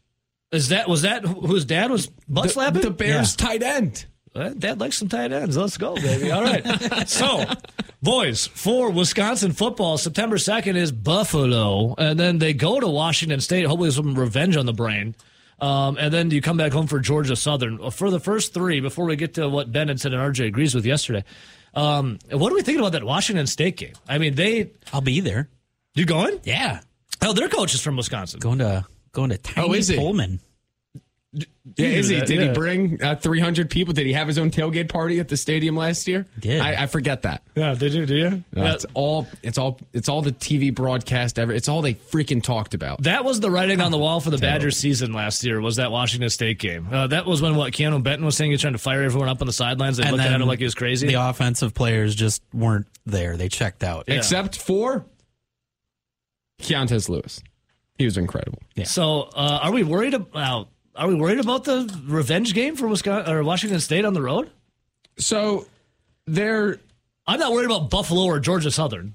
[0.51, 2.83] Is that was that whose dad was butt The, slapping?
[2.83, 4.07] the Bears tight end.
[4.35, 5.57] Uh, Dad likes some tight ends.
[5.57, 6.31] Let's go, baby.
[6.31, 6.65] All right.
[7.09, 7.45] so,
[8.01, 11.97] boys, for Wisconsin football, September 2nd is Buffalo.
[11.99, 15.17] And then they go to Washington State, hopefully some revenge on the brain.
[15.61, 17.91] Um, and then you come back home for Georgia Southern.
[17.91, 20.77] For the first three, before we get to what Ben had said and RJ agrees
[20.77, 21.25] with yesterday,
[21.75, 23.95] um, what are we thinking about that Washington State game?
[24.09, 24.71] I mean, they.
[24.93, 25.49] I'll be there.
[25.95, 26.41] You going?
[26.45, 26.81] Yeah.
[27.23, 28.41] Oh, their coach is from Wisconsin.
[28.41, 29.97] Going to going to Tiny Oh, is he?
[29.97, 30.41] Pullman.
[31.33, 32.21] Yeah, is he?
[32.21, 32.49] Did yeah.
[32.49, 33.95] he bring uh, 300 people?
[33.95, 36.27] Did he have his own tailgate party at the stadium last year?
[36.41, 36.61] Did.
[36.61, 37.45] I, I forget that.
[37.55, 38.05] Yeah, did you?
[38.05, 38.27] Do you?
[38.27, 38.73] Uh, Yeah.
[38.75, 39.29] It's all.
[39.45, 39.79] It's all.
[39.93, 41.53] It's all the TV broadcast ever.
[41.53, 43.03] It's all they freaking talked about.
[43.05, 44.59] That was the writing on the wall for the Terrible.
[44.59, 45.61] Badgers season last year.
[45.61, 46.89] Was that Washington State game?
[46.91, 49.41] Uh, that was when what Keanu Benton was saying he's trying to fire everyone up
[49.41, 51.07] on the sidelines and, And then at him like he was crazy.
[51.07, 53.37] The offensive players just weren't there.
[53.37, 54.07] They checked out.
[54.09, 54.15] Yeah.
[54.17, 55.07] Except for
[56.61, 57.41] Keontez Lewis.
[57.99, 58.59] He was incredible.
[58.75, 58.85] Yeah.
[58.85, 60.69] So, uh, are we worried about?
[60.97, 64.51] Are we worried about the revenge game for Wisconsin or Washington State on the road?
[65.19, 65.67] So
[66.27, 66.79] they're
[67.27, 69.15] I'm not worried about Buffalo or Georgia Southern.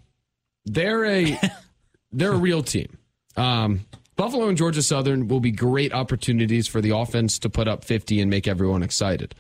[0.66, 1.40] they're a
[2.12, 2.98] they're a real team.
[3.36, 3.82] Um,
[4.16, 8.22] Buffalo and Georgia Southern will be great opportunities for the offense to put up 50
[8.22, 9.36] and make everyone excited.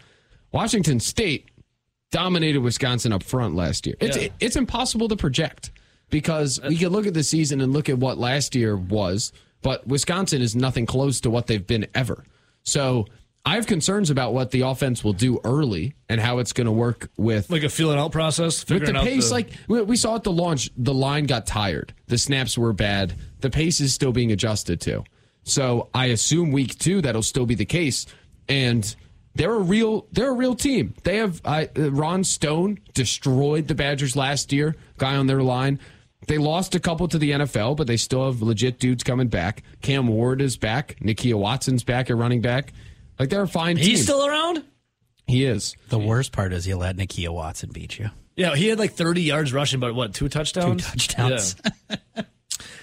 [0.51, 1.49] Washington State
[2.11, 3.95] dominated Wisconsin up front last year.
[4.01, 4.27] It's Yeah.
[4.41, 5.71] it's impossible to project
[6.09, 9.31] because we can look at the season and look at what last year was,
[9.65, 12.23] but Wisconsin is nothing close to what they've been ever.
[12.61, 13.07] So
[13.43, 16.71] I have concerns about what the offense will do early and how it's going to
[16.71, 20.17] work with Like a feeling out process, with the pace, the- like we, we saw
[20.17, 21.95] at the launch, the line got tired.
[22.05, 23.15] The snaps were bad.
[23.39, 25.03] The pace is still being adjusted to.
[25.45, 28.05] So I assume week two that'll still be the case.
[28.47, 28.95] And
[29.33, 30.93] they're a real they're a real team.
[31.03, 34.75] They have uh, Ron Stone destroyed the Badgers last year.
[34.99, 35.79] Guy on their line.
[36.27, 39.63] They lost a couple to the NFL, but they still have legit dudes coming back.
[39.81, 40.97] Cam Ward is back.
[41.01, 42.73] Nakia Watson's back at running back.
[43.19, 43.85] Like they're a fine team.
[43.85, 44.63] he's still around.
[45.27, 45.75] he is.
[45.89, 48.09] The worst part is you let Nakia Watson beat you.
[48.35, 50.83] Yeah, he had like 30 yards rushing, but what, two touchdowns?
[50.83, 51.55] Two touchdowns.
[51.89, 52.23] Yeah.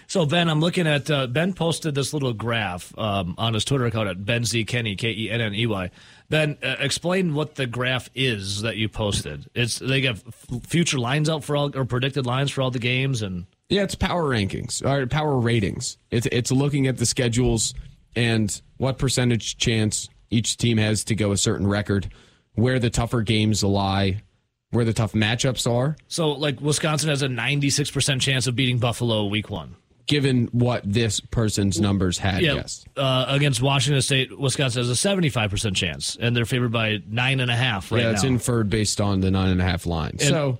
[0.06, 3.84] so, Ben, I'm looking at, uh, Ben posted this little graph um, on his Twitter
[3.84, 5.90] account at Ben Z Kenney, K E N N E Y.
[6.32, 9.50] Ben, uh, explain what the graph is that you posted.
[9.54, 12.78] It's They got f- future lines out for all, or predicted lines for all the
[12.78, 15.98] games, and Yeah, it's power rankings or power ratings.
[16.10, 17.74] It's it's looking at the schedules
[18.16, 22.08] and what percentage chance each team has to go a certain record,
[22.54, 24.22] where the tougher games lie,
[24.70, 29.26] where the tough matchups are, so like Wisconsin has a 96% chance of beating Buffalo
[29.26, 29.76] week one.
[30.12, 32.42] Given what this person's numbers had.
[32.42, 32.84] Yeah, Yes.
[32.96, 37.50] uh, against Washington State, Wisconsin has a 75% chance, and they're favored by nine and
[37.50, 38.28] a half right yeah, it's now.
[38.28, 40.18] inferred based on the nine and a half line.
[40.18, 40.58] so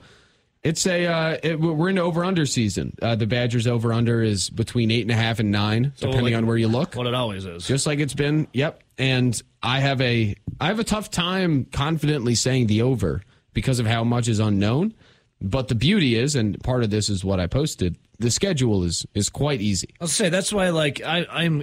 [0.63, 2.95] it's a uh, it, we're in over under season.
[3.03, 6.35] Uh, the Badgers over under is between eight and a half and nine, depending like-
[6.37, 6.95] on where you look.
[6.95, 7.67] what it always is.
[7.67, 8.47] just like it's been.
[8.53, 8.81] Yep.
[8.99, 13.87] And I have a I have a tough time confidently saying the over because of
[13.87, 14.95] how much is unknown.
[15.41, 17.97] But the beauty is, and part of this is what I posted.
[18.23, 19.91] The schedule is is quite easy.
[20.01, 21.63] I'll say that's why, like, I, I'm,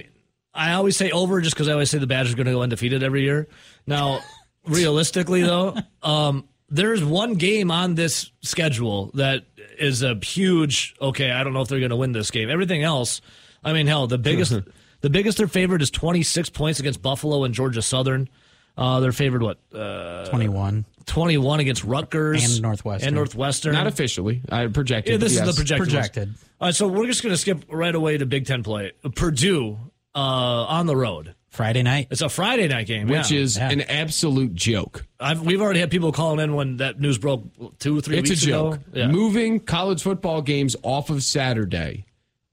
[0.54, 2.62] I always say over just because I always say the Badgers are going to go
[2.62, 3.48] undefeated every year.
[3.86, 4.20] Now,
[4.66, 9.46] realistically, though, um, there's one game on this schedule that
[9.78, 10.94] is a huge.
[11.00, 12.50] Okay, I don't know if they're going to win this game.
[12.50, 13.20] Everything else,
[13.64, 14.52] I mean, hell, the biggest,
[15.00, 18.28] the biggest they're favored is 26 points against Buffalo and Georgia Southern.
[18.76, 20.84] Uh, they're favored what uh, 21.
[21.06, 23.08] 21 against Rutgers And Northwestern.
[23.08, 23.72] and Northwestern.
[23.72, 24.42] Not officially.
[24.50, 25.12] I projected.
[25.12, 25.88] Yeah, this but is the projected.
[25.88, 26.34] Projected.
[26.60, 28.92] All right, so we're just going to skip right away to Big Ten play.
[29.14, 29.78] Purdue
[30.14, 31.34] uh, on the road.
[31.48, 32.06] Friday night.
[32.12, 33.40] It's a Friday night game, which yeah.
[33.40, 33.70] is Yeah.
[33.70, 35.04] an absolute joke.
[35.18, 37.42] I've, we've already had people calling in when that news broke
[37.80, 38.74] two, three It's a weeks joke.
[38.74, 38.82] ago.
[38.92, 39.08] Yeah.
[39.08, 42.04] Moving college football games off of Saturday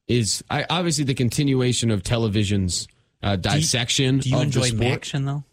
[0.08, 2.88] is I, obviously the continuation of television's
[3.22, 4.84] uh, dissection Do you of enjoy the sport.
[4.94, 5.44] action though?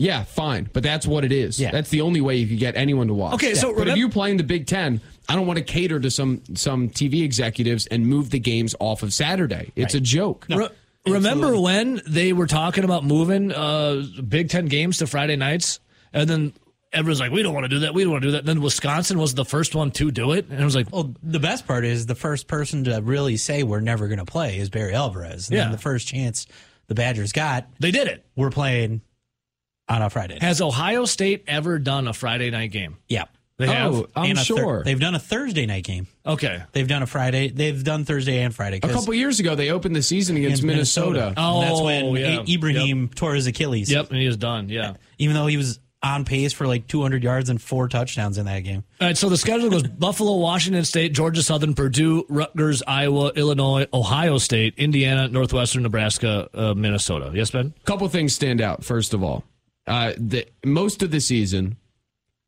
[0.00, 1.60] Yeah, fine, but that's what it is.
[1.60, 1.70] Yeah.
[1.72, 3.34] That's the only way you can get anyone to watch.
[3.34, 5.64] Okay, so but remem- if you play in the Big Ten, I don't want to
[5.64, 9.72] cater to some some TV executives and move the games off of Saturday.
[9.76, 10.46] It's a joke.
[10.48, 10.68] Re-
[11.06, 15.80] remember when they were talking about moving uh, Big Ten games to Friday nights,
[16.14, 16.52] and then
[16.94, 17.92] everyone's like, "We don't want to do that.
[17.92, 20.48] We don't want to do that." then Wisconsin was the first one to do it,
[20.48, 23.62] and it was like, Well, the best part is the first person to really say
[23.64, 25.50] we're never going to play is Barry Alvarez.
[25.50, 25.64] And Yeah.
[25.64, 26.46] then the first chance
[26.86, 28.24] the Badgers got, they did it.
[28.34, 29.02] we're playing
[29.90, 30.34] on a Friday.
[30.34, 30.42] night.
[30.42, 32.96] Has Ohio State ever done a Friday night game?
[33.08, 33.24] yeah.
[33.58, 33.92] They have.
[33.94, 34.82] Oh, I'm a thir- sure.
[34.86, 36.06] they've done a Thursday night game.
[36.24, 36.62] Okay.
[36.72, 37.48] They've done a Friday.
[37.50, 38.78] They've done Thursday and Friday.
[38.82, 41.26] A couple years ago, they opened the season against, against Minnesota.
[41.26, 42.38] And that's Oh, when yeah.
[42.40, 43.90] I- Ibrahim tore his Achilles.
[43.92, 44.70] Yep, and he was done.
[44.70, 44.94] Yeah.
[45.18, 48.60] Even though he was on pace for like 200 yards and four touchdowns in that
[48.60, 48.82] game.
[48.98, 53.86] All right, so the schedule goes Buffalo, Washington State, Georgia Southern, Purdue, Rutgers, Iowa, Illinois,
[53.92, 57.30] Ohio State, Indiana, Northwestern, Nebraska, uh, Minnesota.
[57.34, 57.74] Yes, Ben?
[57.78, 58.82] A couple things stand out.
[58.82, 59.44] First of all,
[59.90, 61.76] uh, the, most of the season,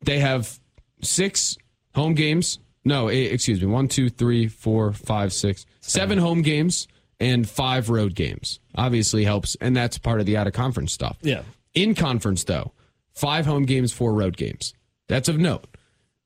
[0.05, 0.61] they have
[1.03, 1.59] six
[1.93, 2.61] home games.
[2.85, 3.67] No, eh, excuse me.
[3.67, 6.87] One, two, three, four, five, six, seven home games
[7.19, 8.61] and five road games.
[8.77, 11.19] Obviously helps, and that's part of the out of conference stuff.
[11.21, 11.43] Yeah.
[11.75, 12.73] In conference, though,
[13.13, 14.73] five home games, four road games.
[15.09, 15.67] That's of note.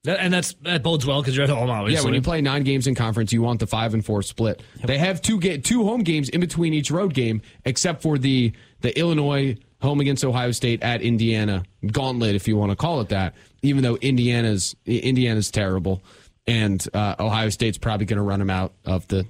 [0.05, 2.01] That, and that's that bodes well because you're at home, obviously.
[2.01, 4.63] Yeah, when you play nine games in conference, you want the five and four split.
[4.85, 8.53] They have two ga- two home games in between each road game, except for the
[8.83, 13.09] the Illinois home against Ohio State at Indiana gauntlet, if you want to call it
[13.11, 13.35] that.
[13.63, 16.03] Even though Indiana's Indiana's terrible,
[16.47, 19.27] and uh, Ohio State's probably going to run them out of the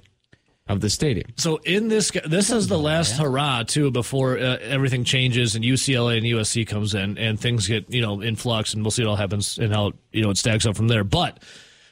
[0.67, 1.31] of the stadium.
[1.37, 6.17] So in this, this is the last hurrah too before uh, everything changes and UCLA
[6.17, 9.11] and USC comes in and things get you know in flux and we'll see what
[9.11, 11.03] all happens and how you know it stacks up from there.
[11.03, 11.41] But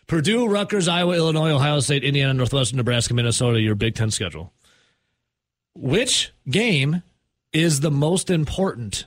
[0.07, 4.53] Purdue, Rutgers, Iowa, Illinois, Ohio State, Indiana, Northwestern, Nebraska, Minnesota, your Big Ten schedule.
[5.73, 7.01] Which game
[7.55, 9.05] is the most important?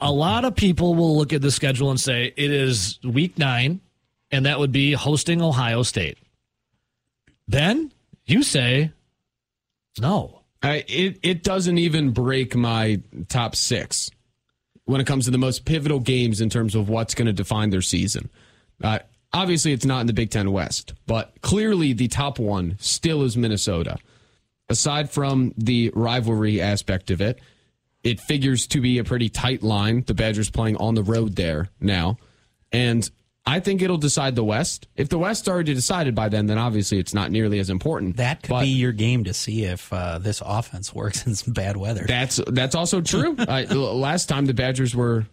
[0.00, 3.80] A lot of people will look at the schedule and say it is Week Nine,
[4.30, 6.18] and that would be hosting Ohio State.
[7.46, 7.92] Then
[8.26, 8.90] you say
[10.00, 10.40] no.
[10.62, 14.10] I, it it doesn't even break my top six
[14.86, 17.70] when it comes to the most pivotal games in terms of what's going to define
[17.70, 18.30] their season.
[18.82, 18.98] Uh,
[19.32, 23.36] obviously, it's not in the Big Ten West, but clearly the top one still is
[23.36, 23.98] Minnesota.
[24.68, 27.38] Aside from the rivalry aspect of it,
[28.08, 30.02] it figures to be a pretty tight line.
[30.06, 32.18] The Badgers playing on the road there now,
[32.72, 33.08] and
[33.46, 34.88] I think it'll decide the West.
[34.94, 38.16] If the West already decided by then, then obviously it's not nearly as important.
[38.18, 41.54] That could But- be your game to see if uh, this offense works in some
[41.54, 42.04] bad weather.
[42.06, 43.36] That's that's also true.
[43.48, 45.24] I, l- last time the Badgers were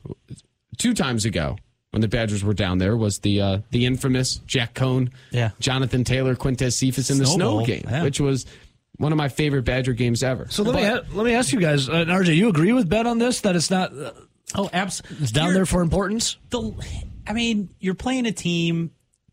[0.77, 1.57] two times ago
[1.91, 5.51] when the Badgers were down there was the uh, the infamous Jack Coan, Yeah.
[5.59, 8.03] Jonathan Taylor, Quintez Cephas in the Snow game, yeah.
[8.03, 8.45] which was
[8.97, 10.47] one of my favorite Badger games ever.
[10.49, 13.07] So let me a- let me ask you guys, uh, RJ, you agree with Ben
[13.07, 14.11] on this that it's not uh,
[14.55, 15.23] oh, absolutely.
[15.23, 16.37] it's down there for importance?
[16.49, 16.73] the
[17.27, 18.91] I mean, you're playing a team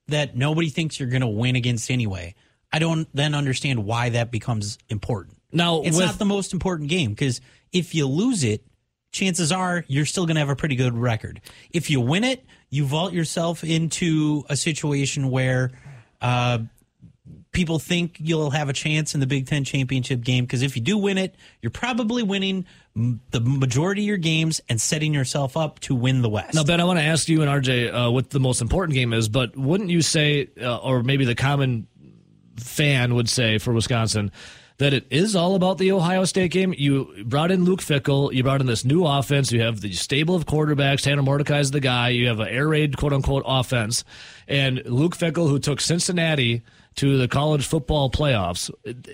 [0.09, 2.35] that nobody thinks you're going to win against anyway.
[2.72, 5.37] I don't then understand why that becomes important.
[5.53, 7.40] Now, it's with- not the most important game because
[7.72, 8.64] if you lose it,
[9.12, 11.40] chances are you're still going to have a pretty good record.
[11.70, 15.70] If you win it, you vault yourself into a situation where
[16.22, 16.61] uh,
[17.53, 20.83] people think you'll have a chance in the Big Ten championship game because if you
[20.83, 25.79] do win it, you're probably winning the majority of your games and setting yourself up
[25.81, 26.55] to win the West.
[26.55, 29.13] Now, Ben, I want to ask you and RJ uh, what the most important game
[29.13, 31.87] is, but wouldn't you say, uh, or maybe the common
[32.57, 34.33] fan would say for Wisconsin,
[34.79, 36.75] that it is all about the Ohio State game?
[36.77, 40.35] You brought in Luke Fickell, you brought in this new offense, you have the stable
[40.35, 41.03] of quarterbacks.
[41.03, 44.05] Tanner Mordecai is the guy, you have an air raid, quote unquote, offense.
[44.49, 46.63] And Luke Fickell, who took Cincinnati
[46.97, 48.71] to the college football playoffs,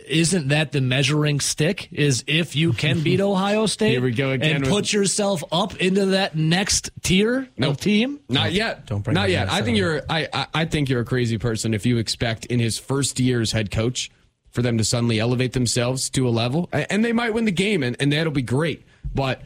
[0.09, 1.89] isn't that the measuring stick?
[1.93, 5.45] Is if you can beat Ohio State Here we go again and with- put yourself
[5.53, 7.71] up into that next tier Nope.
[7.73, 8.21] of team?
[8.29, 8.87] Not yet.
[8.87, 9.51] Don't bring Not yet.
[9.51, 10.03] I think you're.
[10.11, 13.41] I, I I think you're a crazy person if you expect in his first year
[13.41, 14.11] as head coach
[14.51, 17.83] for them to suddenly elevate themselves to a level, and they might win the game,
[17.83, 18.83] and, and that'll be great.
[19.15, 19.43] But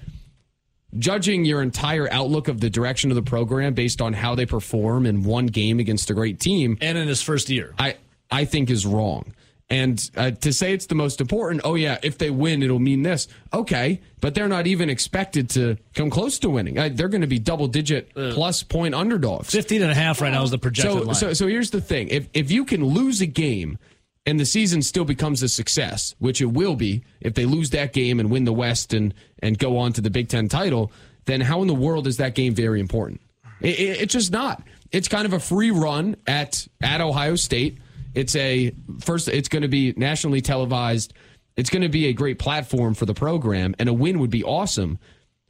[0.99, 5.07] judging your entire outlook of the direction of the program based on how they perform
[5.07, 7.75] in one game against a great team, And in his first year.
[7.79, 7.97] I
[8.33, 9.35] I think is wrong.
[9.71, 13.03] And uh, to say it's the most important, oh yeah, if they win, it'll mean
[13.03, 13.27] this.
[13.55, 16.79] Okay, but they're not even expected to come close to winning.
[16.79, 19.49] Uh, they're going to be double digit plus point underdogs.
[19.51, 21.15] 15 and a half right now is the projected So, line.
[21.15, 23.79] so, so here's the thing: if if you can lose a game
[24.27, 27.95] and the season still becomes a success, which it will be if they lose that
[27.95, 30.93] game and win the West and and go on to the Big Ten title,
[31.25, 33.23] then how in the world is that game very important?
[33.63, 34.63] It, it, it's just not.
[34.91, 37.79] It's kind of a free run at at Ohio State.
[38.15, 39.29] It's a first.
[39.29, 41.15] It's going to be nationally televised.
[41.57, 44.45] It's going to be a great platform for the program, and a win would be
[44.45, 44.99] awesome.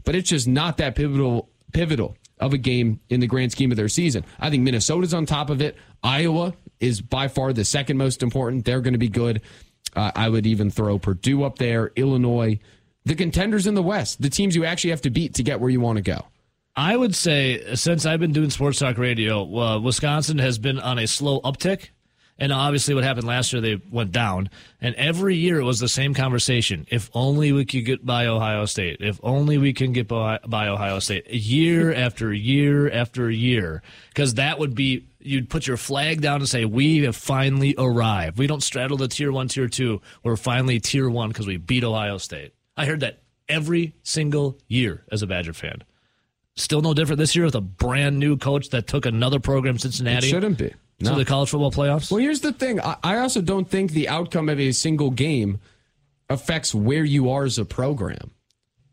[0.04, 3.76] But it's just not that pivotal pivotal of a game in the grand scheme of
[3.76, 4.24] their season.
[4.40, 5.76] I think Minnesota's on top of it.
[6.02, 8.64] Iowa is by far the second most important.
[8.64, 9.42] They're going to be good.
[9.94, 12.58] Uh, I would even throw Purdue up there, Illinois,
[13.04, 15.70] the contenders in the West, the teams you actually have to beat to get where
[15.70, 16.24] you want to go.
[16.74, 20.98] I would say since I've been doing sports talk radio, uh, Wisconsin has been on
[20.98, 21.88] a slow uptick.
[22.38, 24.50] And obviously, what happened last year, they went down.
[24.80, 26.86] And every year it was the same conversation.
[26.90, 28.96] If only we could get by Ohio State.
[29.00, 31.28] If only we can get by, by Ohio State.
[31.28, 33.82] Year after year after year.
[34.08, 38.38] Because that would be, you'd put your flag down and say, we have finally arrived.
[38.38, 40.00] We don't straddle the tier one, tier two.
[40.24, 42.54] We're finally tier one because we beat Ohio State.
[42.76, 45.84] I heard that every single year as a Badger fan.
[46.56, 50.26] still no different this year with a brand new coach that took another program, Cincinnati.
[50.26, 50.74] It Cincinnati, shouldn't be.
[51.04, 52.10] To the college football playoffs?
[52.10, 52.80] Well, here's the thing.
[52.80, 55.60] I, I also don't think the outcome of a single game
[56.28, 58.30] affects where you are as a program.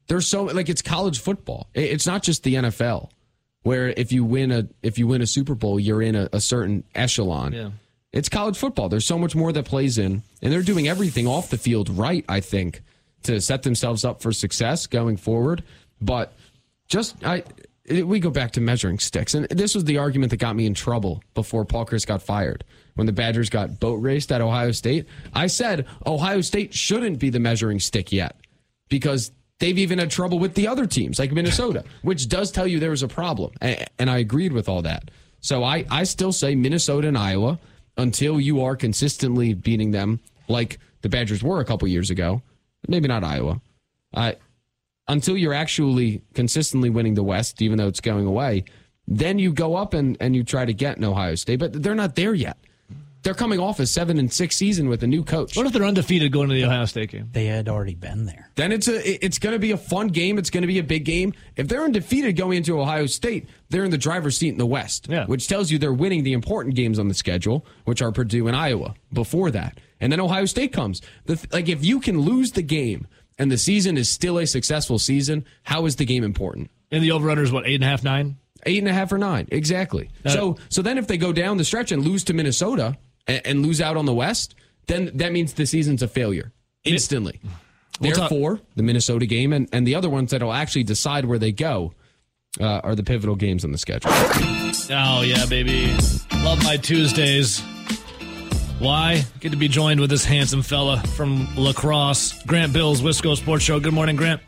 [0.07, 1.67] There's so like it's college football.
[1.73, 3.09] It- It's not just the NFL,
[3.63, 6.41] where if you win a if you win a Super Bowl, you're in a, a
[6.41, 7.53] certain echelon.
[7.53, 7.69] Yeah.
[8.11, 8.89] It's college football.
[8.89, 12.25] There's so much more that plays in, and they're doing everything off the field right.
[12.27, 12.81] I think
[13.23, 15.63] to set themselves up for success going forward.
[16.01, 16.33] But
[16.87, 17.43] just I
[17.89, 20.73] we go back to measuring sticks, and this was the argument that got me in
[20.73, 22.63] trouble before Paul Chryst got fired
[22.95, 25.07] when the Badgers got boat raced at Ohio State.
[25.33, 28.35] I said Ohio State shouldn't be the measuring stick yet
[28.89, 32.79] because they've even had trouble with the other teams like Minnesota, which does tell you
[32.79, 35.11] there was a problem, and I agreed with all that.
[35.41, 37.59] So I I still say Minnesota and Iowa
[37.97, 42.41] until you are consistently beating them like the Badgers were a couple years ago.
[42.87, 43.61] Maybe not Iowa.
[44.13, 44.33] Uh,
[45.09, 48.63] until you're actually consistently winning the West, even though it's going away,
[49.07, 51.59] then you go up and, and you try to get an Ohio State.
[51.59, 52.57] But they're not there yet.
[53.21, 55.57] They're coming off a seven and six season with a new coach.
[55.57, 57.27] What if they're undefeated going to the Ohio State game?
[57.33, 58.49] They had already been there.
[58.55, 60.37] Then it's a it's going to be a fun game.
[60.37, 61.33] It's going to be a big game.
[61.57, 65.07] If they're undefeated going into Ohio State, they're in the driver's seat in the West,
[65.09, 65.25] Yeah.
[65.25, 68.55] which tells you they're winning the important games on the schedule, which are Purdue and
[68.55, 68.95] Iowa.
[69.11, 71.01] Before that, and then Ohio State comes.
[71.25, 73.05] The, like if you can lose the game
[73.39, 76.69] and the season is still a successful season, how is the game important?
[76.91, 78.37] And the over is what, eight and a half, nine?
[78.65, 80.09] Eight and a half or nine, exactly.
[80.27, 83.65] so, so then if they go down the stretch and lose to Minnesota and, and
[83.65, 84.53] lose out on the West,
[84.87, 86.51] then that means the season's a failure
[86.83, 87.39] instantly.
[88.01, 91.39] We'll talk- Therefore, the Minnesota game and, and the other ones that'll actually decide where
[91.39, 91.93] they go
[92.59, 94.11] uh, are the pivotal games on the schedule.
[94.91, 95.93] Oh, yeah, baby.
[96.33, 97.61] Love my Tuesdays.
[98.79, 99.23] Why?
[99.41, 103.63] Get to be joined with this handsome fella from La Crosse, Grant Bilse, Wisco Sports
[103.65, 103.79] Show.
[103.79, 104.41] Good morning, Grant.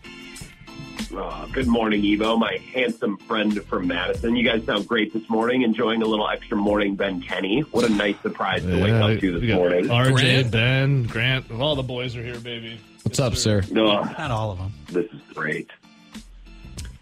[1.16, 4.36] Uh, good morning, Evo, my handsome friend from Madison.
[4.38, 5.64] You guys sound great this morning.
[5.64, 7.62] Enjoying a little extra morning Ben Kenney.
[7.72, 9.86] What a nice surprise to wake up to this morning.
[9.86, 10.52] RJ, Grant?
[10.52, 11.52] Ben, Grant.
[11.52, 12.80] All the boys are here, baby.
[13.04, 13.62] What's up, sir?
[13.66, 14.72] Ugh, Not all of them.
[14.90, 15.70] this is great.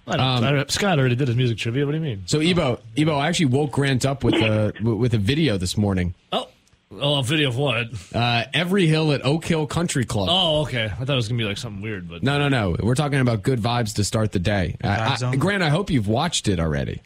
[0.07, 1.85] I I Scott already did his music trivia.
[1.85, 2.23] What do you mean?
[2.25, 6.15] So, Ebo, Ebo, I actually woke Grant up with a with a video this morning.
[6.31, 6.47] Oh,
[7.01, 7.87] oh, a video of what?
[8.13, 10.29] Uh, Every Hill at Oak Hill Country Club.
[10.31, 10.85] Oh, okay.
[10.85, 12.75] I thought it was gonna be like something weird, but No, no, no.
[12.81, 14.77] We're talking about good vibes to start the day.
[14.83, 15.37] I- I- only.
[15.37, 17.01] Grant, I hope you've watched it already.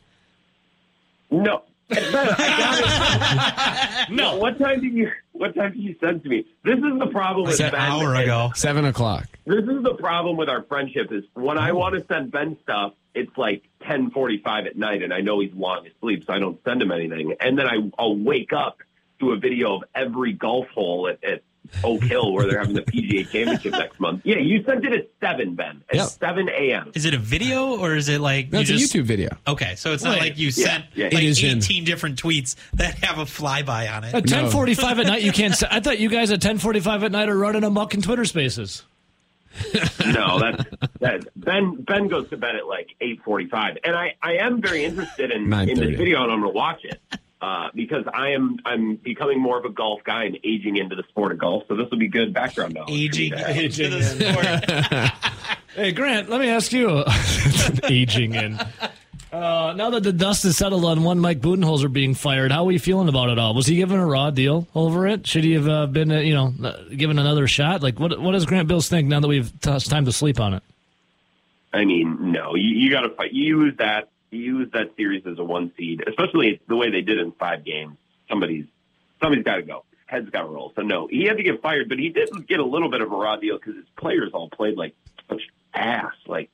[1.32, 1.64] No.
[1.90, 4.16] Ben, I got it.
[4.16, 4.38] no.
[4.38, 5.12] What time did you?
[5.34, 6.46] What time did you send to me?
[6.64, 7.82] This is the problem with It's an Ben.
[7.82, 8.52] hour and- ago.
[8.56, 9.28] Seven o'clock.
[9.46, 11.62] This is the problem with our friendship is when Oh.
[11.62, 15.54] I want to send Ben stuff, it's like 10:45 at night, and I know he's
[15.54, 17.36] long asleep, so I don't send him anything.
[17.40, 18.78] And then I, I'll wake up
[19.20, 21.42] to a video of every golf hole at, at
[21.84, 24.22] Oak Hill where they're having the PGA Championship next month.
[24.26, 26.04] Yeah, you sent it at seven, Ben, at Yeah.
[26.06, 26.92] 7 a.m.
[26.94, 29.30] Is it a video or is it like That's you a YouTube video.
[29.48, 31.06] Okay, so it's not like you Yeah, sent yeah.
[31.06, 34.14] like It is in- 18 different tweets that have a flyby on it.
[34.14, 35.56] at ten forty five at night you can't.
[35.72, 38.26] I thought you guys at ten forty five at night are running amok in Twitter
[38.26, 38.84] Spaces.
[40.06, 40.64] no, that's
[41.00, 41.28] that.
[41.36, 44.84] Ben Ben goes to bed at like eight forty five, and I I am very
[44.84, 45.76] interested in in 9:30.
[45.76, 47.00] this video, and I'm going to watch it
[47.44, 51.04] uh, because I am I'm becoming more of a golf guy and aging into the
[51.10, 51.64] sport of golf.
[51.68, 52.90] So this will be good background knowledge.
[52.90, 55.34] for Aging into the sport.
[55.76, 57.04] Hey, Grant, let me ask you.
[57.84, 58.60] Aging in.
[59.32, 62.72] Uh, now that the dust is settled on one Mike Budenholzer being fired, how are
[62.72, 63.56] you feeling about it all?
[63.56, 65.26] Was he given a raw deal over it?
[65.26, 67.82] Should he have uh, been, uh, you know, uh, given another shot?
[67.82, 70.54] Like, what what does Grant Bilse think now that we've t- time to sleep on
[70.54, 70.62] it?
[71.74, 73.34] I mean, no, you, you got to fight.
[73.34, 74.10] You use that.
[74.34, 77.98] Use that series as a one seed, especially the way they did in five games.
[78.30, 78.66] Somebody's
[79.22, 79.86] somebody's got to go.
[80.06, 80.74] Heads got to roll.
[80.76, 83.12] So no, he had to get fired, but he did get a little bit of
[83.12, 84.96] a raw deal because his players all played like
[85.30, 85.42] such
[85.74, 86.14] ass.
[86.28, 86.50] Like,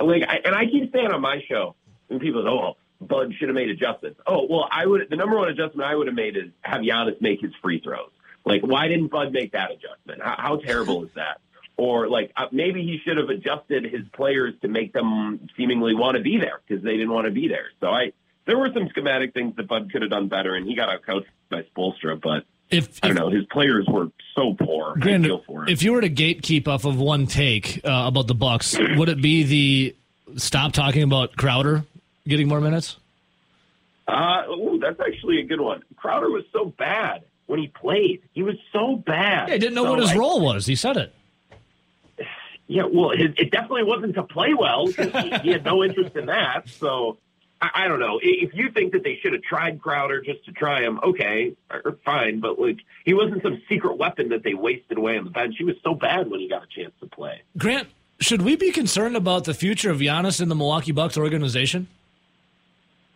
[0.00, 1.74] like, I, and I keep saying on my show
[2.08, 5.08] when people say, "Oh, Bud should have made adjustments." Oh, well, I would.
[5.10, 8.10] The number one adjustment I would have made is have Giannis make his free throws.
[8.44, 10.22] Like, why didn't Bud make that adjustment?
[10.22, 11.40] How, how terrible is that?
[11.78, 16.16] Or like uh, maybe he should have adjusted his players to make them seemingly want
[16.16, 17.66] to be there because they didn't want to be there.
[17.80, 18.12] So I
[18.46, 21.26] there were some schematic things that Bud could have done better, and he got outcoached
[21.50, 22.20] by Spoelstra.
[22.20, 24.94] But If, I don't know, his players were so poor.
[25.00, 25.68] I feel for him.
[25.68, 29.22] if you were to gatekeep off of one take uh, about the Bucks, would it
[29.22, 29.96] be the
[30.36, 31.84] stop talking about Crowder
[32.26, 32.96] getting more minutes?
[34.08, 35.82] Uh, ooh, that's actually a good one.
[35.96, 38.22] Crowder was so bad when he played.
[38.32, 39.50] He was so bad.
[39.50, 40.66] I didn't know So, what his like, role was.
[40.66, 41.14] He said it.
[42.68, 44.92] Yeah, well, it, it definitely wasn't to play well he,
[45.42, 46.68] he had no interest in that.
[46.68, 47.16] So
[47.60, 48.20] I, I don't know.
[48.22, 51.98] If you think that they should have tried Crowder just to try him, okay, or,
[52.04, 52.40] fine.
[52.40, 55.56] But like, he wasn't some secret weapon that they wasted away on the bench.
[55.58, 57.42] He was so bad when he got a chance to play.
[57.56, 57.88] Grant,
[58.20, 61.88] Should we be concerned about the future of Giannis in the Milwaukee Bucks organization?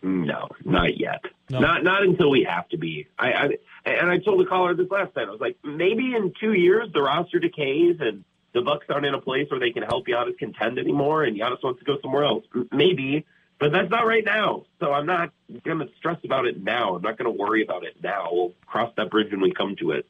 [0.02, 1.20] No, not yet.
[1.48, 1.60] No.
[1.60, 3.06] Not not until we have to be.
[3.18, 3.48] I, I
[3.84, 5.28] and I told the caller this last time.
[5.28, 8.24] I was like, maybe in two years the roster decays and
[8.54, 11.62] the Bucks aren't in a place where they can help Giannis contend anymore, and Giannis
[11.62, 12.44] wants to go somewhere else.
[12.70, 13.24] Maybe,
[13.58, 14.64] but that's not right now.
[14.80, 15.32] So I'm not
[15.64, 16.96] going to stress about it now.
[16.96, 18.28] I'm not going to worry about it now.
[18.30, 20.06] We'll cross that bridge when we come to it.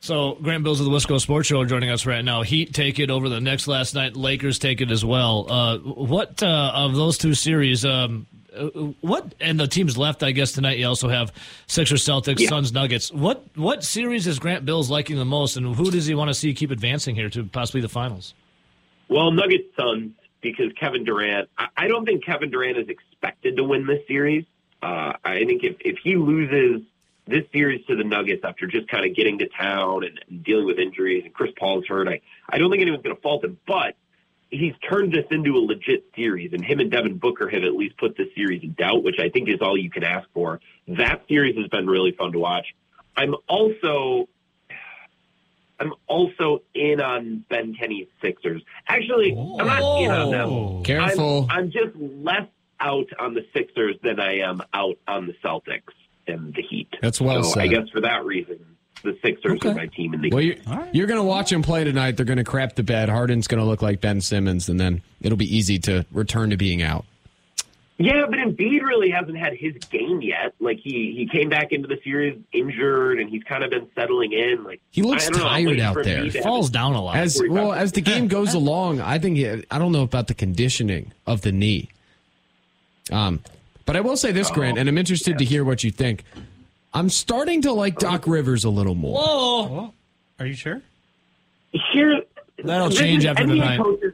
[0.00, 2.42] So Grant Bilse of the Wisco Sports Show joining us right now.
[2.42, 4.16] Heat take it over the next last night.
[4.16, 5.46] Lakers take it as well.
[5.50, 7.84] Uh, what uh, of those two series?
[7.84, 8.26] Um,
[9.00, 10.22] what and the teams left?
[10.22, 11.32] I guess tonight you also have
[11.66, 12.48] Sixers, Celtics, Yeah.
[12.48, 13.12] Suns, Nuggets.
[13.12, 16.34] What what series is Grant Bilse liking the most, and who does he want to
[16.34, 18.34] see keep advancing here to possibly the finals?
[19.08, 21.48] Well, Nuggets Suns because Kevin Durant.
[21.58, 24.44] I, I don't think Kevin Durant is expected to win this series.
[24.82, 26.82] Uh, I think if if he loses
[27.26, 30.64] this series to the Nuggets after just kind of getting to town and, and dealing
[30.64, 33.58] with injuries and Chris Paul's hurt, I I don't think anyone's going to fault him.
[33.66, 33.96] But
[34.50, 37.96] he's turned this into a legit series, and him and Devin Booker have at least
[37.98, 40.60] put this series in doubt, which I think is all you can ask for.
[40.86, 42.66] That series has been really fun to watch.
[43.16, 44.28] I'm also
[45.80, 48.62] I'm also in on Ben Kenney's Sixers.
[48.86, 50.82] Actually, I'm not in on them.
[50.82, 51.46] Careful.
[51.50, 52.48] I'm, I'm just less
[52.80, 55.94] out on the Sixers than I am out on the Celtics
[56.26, 56.88] and the Heat.
[57.00, 57.62] That's well so said.
[57.62, 58.58] I guess for that reason,
[59.02, 59.70] the Sixers Okay.
[59.70, 60.60] are my team in the Well, Heat.
[60.66, 62.16] you're, you're going to watch him play tonight.
[62.16, 63.08] They're going to crap the bed.
[63.08, 66.56] Harden's going to look like Ben Simmons, and then it'll be easy to return to
[66.56, 67.04] being out.
[68.00, 70.54] Yeah, but Embiid really hasn't had his game yet.
[70.60, 74.32] Like he he came back into the series injured, and he's kind of been settling
[74.32, 74.62] in.
[74.62, 76.22] Like He looks I don't know, tired out there.
[76.22, 77.16] He Falls down a lot.
[77.16, 80.34] As well as the game goes along, I think he- I don't know about the
[80.34, 81.88] conditioning of the knee.
[83.10, 83.40] Um,
[83.84, 86.22] but I will say this, Grant, and I'm interested to hear what you think.
[86.94, 89.20] I'm starting to like Doc Rivers a little more.
[89.22, 89.92] oh,
[90.38, 90.82] Are you sure?
[91.92, 92.22] Here,
[92.62, 93.78] That'll change is- after NBA tonight.
[93.80, 94.12] Coaches,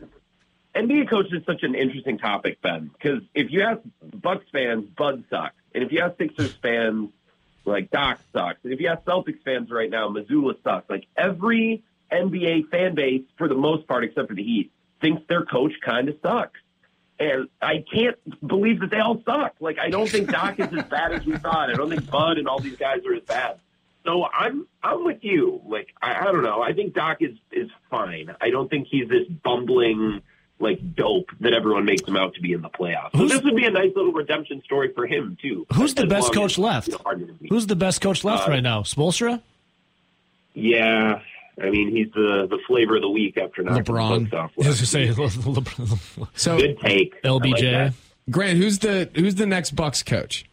[0.75, 3.81] NBA coach is such an interesting topic, Ben, because if you ask
[4.21, 7.11] Bucks fans, Bud sucks, and if you ask Sixers fans,
[7.65, 10.91] like Doc sucks, and if you ask Celtics fans right now, Mazzulla sucks.
[10.91, 15.45] Like every NBA fan base, for the most part, except for the Heat, thinks their
[15.45, 16.59] coach kind of sucks.
[17.19, 19.55] And I can't believe that they all suck.
[19.61, 21.71] Like I don't think Doc is as bad as we thought.
[21.71, 23.59] I don't think Bud and all these guys are as bad.
[24.05, 25.61] So I'm I'm with you.
[25.65, 26.61] Like I, I don't know.
[26.61, 28.35] I think Doc is is fine.
[28.41, 30.23] I don't think he's this bumbling
[30.61, 33.13] like dope that everyone makes him out to be in the playoffs.
[33.13, 35.67] So Who's- this would be a nice little redemption story for him too.
[35.75, 36.89] Who's the best coach as, left?
[36.89, 38.83] you know, who's the best coach left Uh, right now?
[38.83, 39.41] Spoelstra.
[40.55, 41.21] Yeah,
[41.63, 44.31] I mean he's the the flavor of the week after knocking LeBron.
[44.31, 44.65] the Bucks off.
[44.65, 47.15] I was gonna say So, Good take.
[47.25, 47.93] I like LBJ.
[48.31, 50.47] Grant, who's the who's the next Bucks coach?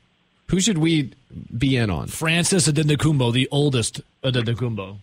[0.50, 1.12] Who should we
[1.58, 2.08] be in on?
[2.08, 4.98] Francis Antetokounmpo, the oldest Antetokounmpo.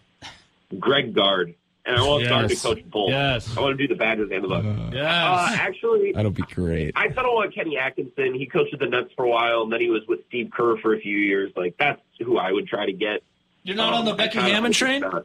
[0.78, 1.54] Greg Gard.
[1.86, 2.62] And I want Gard to Yes.
[2.62, 3.08] coach both.
[3.08, 3.56] Yes.
[3.56, 4.66] I want to do the Badgers and the Bucks.
[4.92, 5.04] Yes.
[5.06, 6.92] Uh, actually, That'll be great.
[6.94, 8.34] I kind of want Kenny Atkinson.
[8.34, 10.94] He coached the Nets for a while, and then he was with Steve Kerr for
[10.94, 11.50] a few years.
[11.56, 13.22] Like that's who I would try to get.
[13.62, 15.00] You're not on the Um, Becky Hammon train?
[15.00, 15.24] not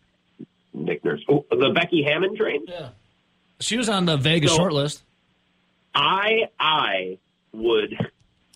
[0.73, 1.23] Nick Nurse.
[1.29, 2.65] Oh, the Becky Hammon train.
[2.67, 2.89] Yeah.
[3.59, 5.01] She was on the Vegas So- shortlist.
[5.95, 7.17] I I
[7.51, 7.95] would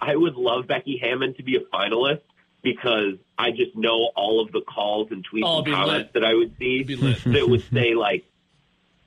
[0.01, 2.21] I would love Becky Hammon to be a finalist
[2.63, 6.13] because I just know all of the calls and tweets Oh, and comments lit.
[6.13, 7.23] that I would see It'd be lit.
[7.25, 8.25] that would say like,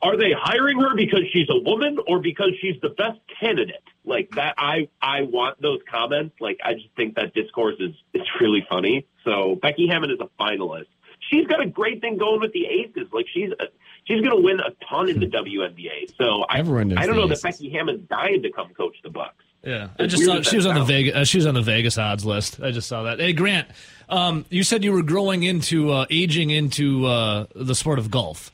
[0.00, 4.30] "Are they hiring her because she's a woman or because she's the best candidate?" Like
[4.36, 4.54] that.
[4.56, 6.36] I I want those comments.
[6.40, 9.06] Like I just think that discourse is is really funny.
[9.24, 10.86] So Becky Hammon is a finalist.
[11.30, 13.08] She's got a great thing going with the Aces.
[13.12, 13.66] Like she's a,
[14.04, 16.16] she's going to win a ton in the WNBA.
[16.18, 17.58] So I Everyone knows I don't the know that Aces.
[17.58, 19.44] Becky Hammon's dying to come coach the Bucks.
[19.62, 20.84] Yeah, I just saw that she was on the.
[20.84, 21.14] Vegas.
[21.14, 22.60] Uh, she was on the Vegas odds list.
[22.62, 23.20] I just saw that.
[23.20, 23.68] Hey, Grant,
[24.08, 28.50] um, you said you were growing into uh, aging into uh, the sport of golf.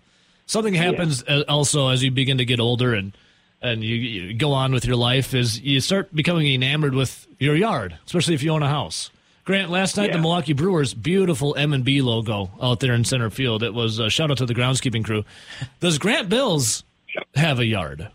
[0.47, 3.16] Something happens uh, also as you begin to get older and
[3.62, 7.57] and you, you go on with your life is you start becoming enamored with your
[7.57, 9.11] yard, especially if you own a house.
[9.47, 13.30] Grant, last night the Milwaukee Brewers beautiful M and B logo out there in center
[13.30, 13.62] field.
[13.62, 15.24] It was a shout out to the groundskeeping crew.
[15.78, 16.82] Does Grant Bilse
[17.36, 18.09] have a yard?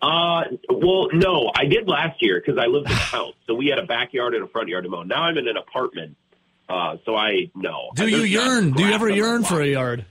[0.00, 3.66] Uh, well, no, I did last year because I lived in a house, so we
[3.66, 5.02] had a backyard and a front yard to mow.
[5.02, 6.16] Now I'm in an apartment,
[6.70, 7.90] uh, so I no.
[7.94, 8.72] Do you There's yearn?
[8.72, 10.06] Do you ever yearn for a yard?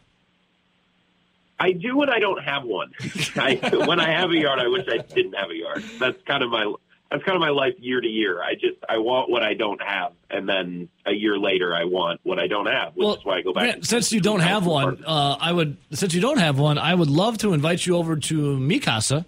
[1.59, 2.91] I do when I don't have one.
[3.35, 3.55] I,
[3.87, 5.83] when I have a yard, I wish I didn't have a yard.
[5.99, 6.71] That's kind of my
[7.11, 8.41] that's kind of my life year to year.
[8.41, 12.21] I just I want what I don't have, and then a year later I want
[12.23, 13.63] what I don't have, which is why I go back.
[13.63, 15.75] Grant, since you don't have one, uh, I would.
[15.91, 19.25] Since you don't have one, I would love to invite you over to Mikasa,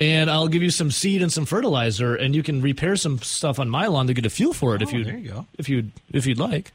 [0.00, 3.60] and I'll give you some seed and some fertilizer, and you can repair some stuff
[3.60, 5.04] on my lawn to get a feel for it if you.
[5.04, 5.46] there you go.
[5.56, 6.72] If you if you'd like.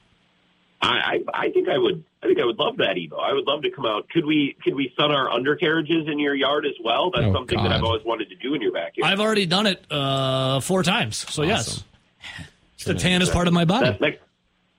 [0.82, 3.19] I, I I think I would I think I would love that Evo.
[3.19, 4.09] I would love to come out.
[4.09, 7.11] Could we could we sun our undercarriages in your yard as well?
[7.11, 9.11] That's Oh, something that I've always wanted to do in your backyard.
[9.11, 11.17] I've already done it uh, four times.
[11.32, 11.84] So yes,
[12.84, 13.86] the tan is part of my body.
[13.91, 14.19] that, that,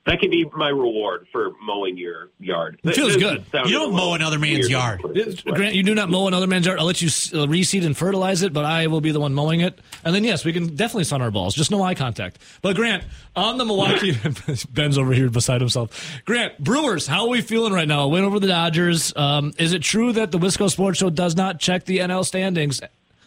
[0.07, 2.78] that could be my reward for mowing your yard.
[2.84, 3.44] It feels This good.
[3.52, 5.00] You don't mow another man's yard.
[5.14, 5.44] it.
[5.44, 6.78] Grant, you do not mow another man's yard.
[6.78, 9.61] I'll let you uh, reseed and fertilize it, but I will be the one mowing
[9.61, 9.78] it.
[10.04, 11.54] And then, yes, we can definitely sun our balls.
[11.54, 12.38] Just no eye contact.
[12.62, 13.04] But Grant,
[13.34, 14.16] on the Milwaukee,
[14.72, 16.20] Ben's over here beside himself.
[16.24, 18.02] Grant, Brewers, how are we feeling right now?
[18.02, 19.12] A win over the Dodgers.
[19.16, 22.80] Um, is it true that the Wisco Sports Show does not check the NL standings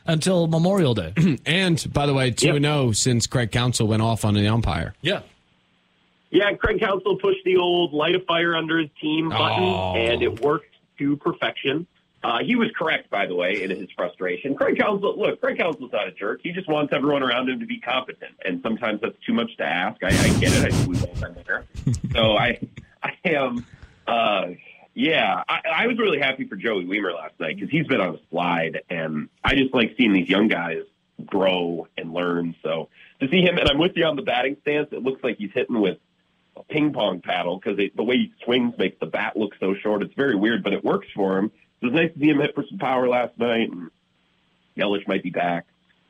[0.05, 1.13] until Memorial Day?
[1.45, 2.61] And by the way, 2 Yep.
[2.61, 4.93] 0 since Craig Counsell went off on the umpire.
[5.01, 5.21] yeah.
[6.32, 9.95] Yeah, Craig Counsell pushed the old light a fire under his team button, Oh.
[9.95, 11.88] and it worked to perfection.
[12.21, 14.53] Uh, he was correct, by the way, in his frustration.
[14.53, 16.41] Craig Counsell, look, Craig Counsell's not a jerk.
[16.43, 19.63] He just wants everyone around him to be competent, and sometimes that's too much to
[19.63, 20.03] ask.
[20.03, 20.65] I, I get it.
[20.65, 21.63] I think we've all been there.
[22.13, 22.59] So I,
[23.01, 23.65] I am,
[24.05, 24.47] uh,
[24.93, 28.15] yeah, I, I was really happy for Joey Wiemer last night because he's been on
[28.15, 30.84] a slide, and I just like seeing these young guys
[31.25, 32.55] grow and learn.
[32.63, 32.89] So
[33.21, 34.89] to see him, and I'm with you on the batting stance.
[34.91, 35.97] It looks like he's hitting with
[36.58, 40.02] a ping pong paddle because the way he swings makes the bat look so short.
[40.04, 41.52] It's very weird, but it works for him.
[41.82, 43.70] It was nice to see him hit for some power last night.
[43.72, 43.89] And
[44.78, 45.66] Yelich might be back.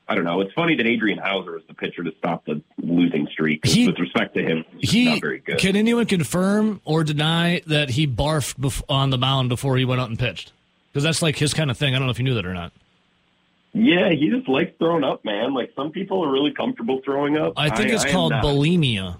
[0.08, 0.42] I don't know.
[0.42, 3.64] It's funny that Adrian Houser is the pitcher to stop the losing streak.
[3.66, 5.60] He- with respect to him, he's He not very good.
[5.60, 10.02] can anyone confirm or deny that he barfed bef- on the mound before he went
[10.02, 10.52] out and pitched?
[10.92, 11.94] Because that's like his kind of thing.
[11.94, 12.72] I don't know if you knew that or not.
[13.74, 15.54] yeah, he just likes throwing up, man.
[15.54, 17.54] Like some people are really comfortable throwing up.
[17.56, 19.18] I think it's am called bulimia.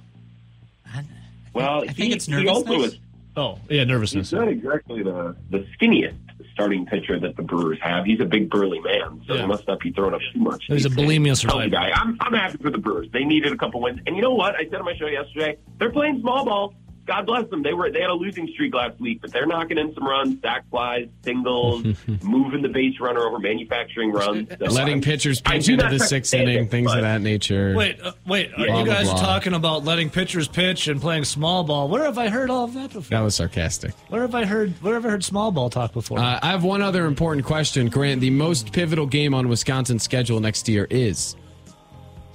[1.60, 2.94] Well, I think he, it's he also nervousness.
[2.94, 3.00] is
[3.38, 4.32] Oh, yeah, nervousness.
[4.32, 6.16] He's not exactly the, the skinniest
[6.54, 8.04] starting pitcher that the Brewers have.
[8.04, 9.42] He's a big burly man, so Yeah.
[9.42, 10.66] he must not be throwing up too much.
[10.68, 11.06] He's a these days.
[11.08, 11.70] bulimia Healthy survivor.
[11.70, 11.92] guy.
[11.94, 13.08] I'm, I'm happy for the Brewers.
[13.14, 14.56] They needed a couple wins, and you know what?
[14.56, 16.74] I said on my show yesterday, they're playing small ball.
[17.10, 17.64] God bless them.
[17.64, 20.40] They were they had a losing streak last week, but they're knocking in some runs,
[20.42, 21.84] sac flies, singles,
[22.22, 24.48] moving the base runner over, manufacturing runs.
[24.50, 27.74] So Letting I'm- pitchers pitch into the sixth standing, inning, things of that nature.
[27.76, 28.52] Wait, uh, wait.
[28.54, 29.20] Are Blah, you guys blah.
[29.20, 31.88] talking about letting pitchers pitch and playing small ball?
[31.90, 33.18] Where have I heard all of that before?
[33.18, 33.94] That was sarcastic.
[34.10, 34.72] Where have I heard?
[34.84, 36.20] Where have I heard small ball talk before?
[36.20, 37.90] Uh, I have one other important question.
[37.90, 41.36] Grant, the most pivotal game on Wisconsin's schedule next year is.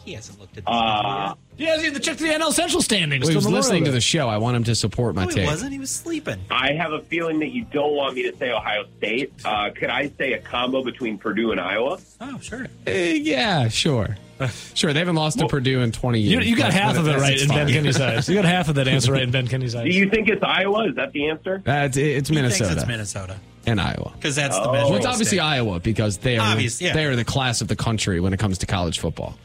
[0.05, 3.25] He hasn't looked at the Uh, yeah, he check to the NL Central standings.
[3.25, 4.29] Well, he was listening to the show.
[4.29, 5.73] I want him to support my no, he wasn't.
[5.73, 6.41] He was sleeping.
[6.51, 9.33] I have a feeling that you don't want me to say Ohio State.
[9.45, 11.99] Uh, could I say a combo between Purdue and Iowa?
[12.21, 12.67] Oh, sure.
[12.87, 14.17] Eh, yeah, sure.
[14.75, 16.47] Sure, they haven't lost to Purdue in 20 years.
[16.47, 17.73] you got but- half of it that's right in Ben fine.
[17.75, 18.29] Kenny's eyes.
[18.29, 19.85] You got half of that answer right in Ben Kenney's eyes.
[19.91, 20.89] Do you think it's Iowa?
[20.89, 21.63] Is that the answer?
[21.67, 24.13] Uh, it's, it's He Minnesota it's Minnesota and Iowa.
[24.17, 24.73] because that's the Oh.
[24.73, 24.87] measure.
[24.87, 26.93] Well, it's obviously Iowa because they are Obvious, yeah.
[26.95, 29.39] they are the class of the country when it comes to college football.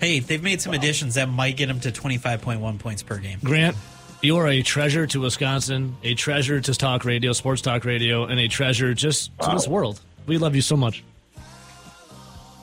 [0.00, 3.02] Hey, they've made some additions that might get them to twenty five point one points
[3.02, 3.38] per game.
[3.44, 3.76] Grant,
[4.22, 8.40] you are a treasure to Wisconsin, a treasure to talk radio, sports talk radio, and
[8.40, 10.00] a treasure just to this world.
[10.26, 11.04] We love you so much.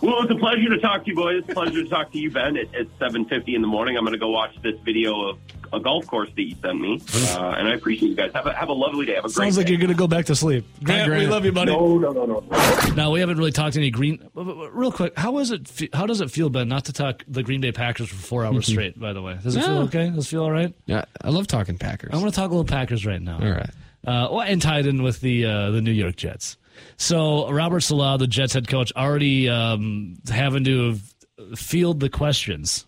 [0.01, 1.39] Well, it's a pleasure to talk to you, boys.
[1.39, 2.55] It's a Pleasure to talk to you, Ben.
[2.55, 5.39] At, at 7.50 in the morning, I'm going to go watch this video of
[5.73, 7.01] a golf course that you sent me.
[7.15, 8.31] Uh, and I appreciate you guys.
[8.33, 9.15] Have a, have a lovely day.
[9.15, 9.73] Have a great Sounds like day.
[9.73, 10.65] you're going to go back to sleep.
[10.83, 11.71] Grant, we love you, buddy.
[11.71, 12.43] No, no, no, no.
[12.95, 14.27] Now we haven't really talked any green.
[14.33, 15.89] Real quick, how is it?
[15.93, 18.67] How does it feel, Ben, not to talk the Green Bay Packers for four hours
[18.67, 18.99] straight?
[18.99, 20.09] By the way, does it feel okay?
[20.09, 20.73] Does it feel all right?
[20.85, 22.11] Yeah, I love talking Packers.
[22.13, 23.39] I want to talk a little Packers right now.
[23.41, 23.69] All right.
[24.05, 26.57] Uh, well, and tied in with the uh, the New York Jets.
[26.97, 30.97] So Robert Saleh, the Jets head coach, already um, having to
[31.55, 32.85] field the questions.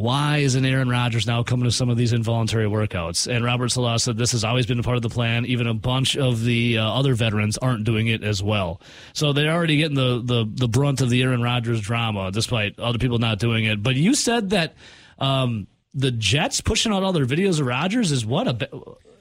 [0.00, 3.30] Why isn't Aaron Rodgers now coming to some of these involuntary workouts?
[3.30, 5.44] And Robert Saleh said this has always been a part of the plan.
[5.44, 8.80] Even a bunch of the uh, other veterans aren't doing it as well.
[9.12, 12.96] So they're already getting the, the, the brunt of the Aaron Rodgers drama, despite other
[12.96, 13.82] people not doing it.
[13.82, 14.72] But you said that
[15.18, 18.48] um, the Jets pushing out all their videos of Rodgers is what?
[18.48, 18.68] A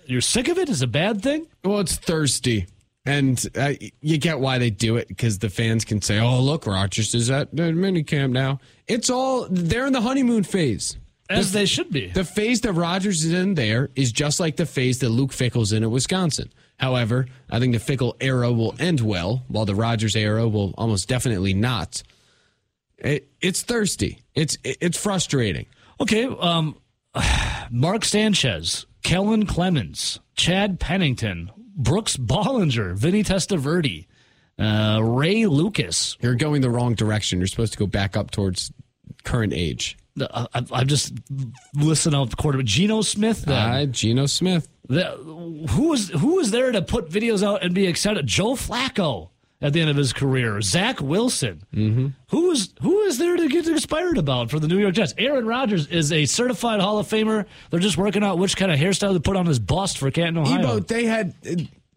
[0.05, 0.69] you're sick of it?
[0.69, 1.45] Is a bad thing?
[1.61, 2.67] Well, it's thirsty.
[3.09, 6.67] And uh, you get why they do it because the fans can say, "Oh, look,
[6.67, 10.95] Rodgers is at the minicamp now." It's all they're in the honeymoon phase.
[11.27, 12.07] As they should be.
[12.07, 15.71] The phase that Rodgers is in there is just like the phase that Luke Fickell's
[15.71, 16.51] in at Wisconsin.
[16.79, 21.07] However, I think the Fickle era will end well, while the Rodgers era will almost
[21.07, 22.01] definitely not.
[22.97, 24.19] It, it's thirsty.
[24.35, 25.65] It's it's frustrating.
[25.99, 26.77] Okay, um,
[27.71, 34.05] Mark Sanchez, Kellen Clemens, Chad Pennington, Brooks Bollinger, Vinny Testaverde,
[34.59, 36.17] uh, Ray Lucas.
[36.21, 37.39] You're going the wrong direction.
[37.39, 38.71] You're supposed to go back up towards
[39.23, 39.97] current age.
[40.19, 41.13] Uh, I, I'm just
[41.73, 42.65] listening out the quarterback.
[42.65, 43.45] Geno Smith.
[43.45, 43.55] Then.
[43.55, 44.67] Uh, Geno Smith.
[44.87, 45.05] The,
[45.69, 48.27] who was who was there to put videos out and be excited?
[48.27, 49.29] Joe Flacco.
[49.61, 50.61] At the end of his career.
[50.61, 51.61] Zach Wilson.
[51.73, 52.07] Mm-hmm.
[52.31, 55.13] Who is who is there to get inspired about for the New York Jets?
[55.17, 57.45] Aaron Rodgers is a certified Hall of Famer.
[57.69, 60.37] They're just working out which kind of hairstyle to put on his bust for Canton,
[60.43, 60.59] Ohio.
[60.59, 61.33] Ebo, they had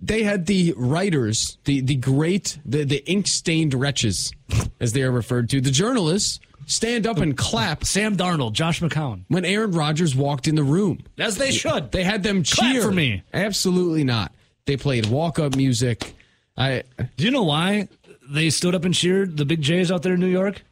[0.01, 4.33] they had the writers, the the great, the the ink stained wretches,
[4.81, 9.25] as they are referred to, the journalists, stand up and clap Sam Darnold, Josh McCown.
[9.29, 11.05] when Aaron Rodgers walked in the room.
[11.19, 11.93] As they should.
[11.93, 13.23] They had them Clap cheer for me.
[13.33, 14.33] Absolutely not.
[14.67, 16.15] They played walk up music.
[16.57, 16.83] I
[17.17, 17.89] Do you know why
[18.29, 20.63] they stood up and cheered the big Jays out there in New York?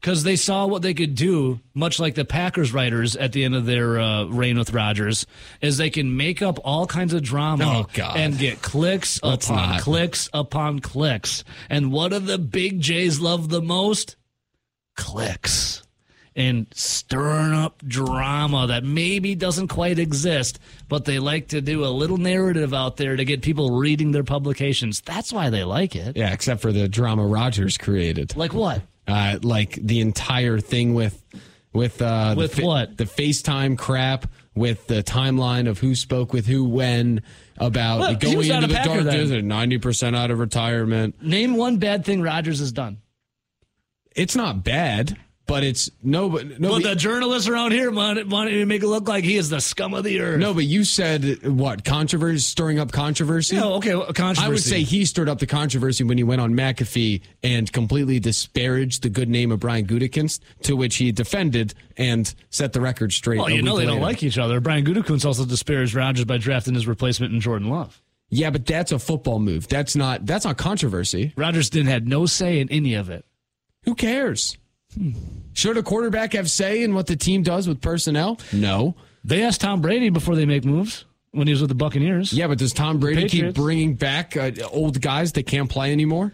[0.00, 3.56] Because they saw what they could do, much like the Packers writers at the end
[3.56, 5.26] of their uh, reign with Rodgers,
[5.62, 9.70] is they can make up all kinds of drama Oh, and get clicks Let's upon
[9.70, 9.80] not.
[9.80, 11.44] clicks upon clicks.
[11.70, 14.16] And what do the big Jays love the most?
[14.96, 15.82] Clicks.
[16.36, 21.88] And stirring up drama that maybe doesn't quite exist, but they like to do a
[21.88, 25.00] little narrative out there to get people reading their publications.
[25.00, 26.14] That's why they like it.
[26.14, 28.36] yeah, except for the drama Rodgers created.
[28.36, 28.82] Like what?
[29.08, 31.22] uh, like the entire thing with
[31.72, 32.96] with uh, With the what?
[32.98, 37.22] the FaceTime crap with the timeline of who spoke with who when
[37.58, 41.22] about he going into the Packer dark desert, ninety percent out of retirement.
[41.22, 42.98] Name one bad thing Rodgers has done.
[44.14, 45.16] It's not bad,
[45.46, 48.88] but it's no, but no, but, the journalists around here wanted, wanted to make it
[48.88, 50.40] look like he is the scum of the earth.
[50.40, 50.52] no.
[50.52, 53.56] But you said what controversy, stirring up controversy.
[53.56, 54.44] No, okay, well, controversy.
[54.44, 58.18] I would say he stirred up the controversy when he went on McAfee and completely
[58.18, 63.12] disparaged the good name of Brian Gutekunst, to which he defended and set the record
[63.12, 63.38] straight.
[63.38, 64.60] Well, you know they don't like each other.
[64.60, 68.02] Brian Gutekunst also disparaged Rodgers by drafting his replacement in Jordan Love.
[68.28, 69.68] Yeah, but that's a football move.
[69.68, 71.32] That's not that's not controversy.
[71.36, 73.24] Rodgers didn't had no say in any of it.
[73.84, 74.58] Who cares?
[75.52, 78.38] Should a quarterback have say in what the team does with personnel?
[78.52, 78.94] No.
[79.24, 81.04] They ask Tom Brady before they make moves
[81.36, 82.32] when he was with the Buccaneers.
[82.32, 86.32] Yeah, but does Tom Brady keep bringing back uh, old guys that can't play anymore?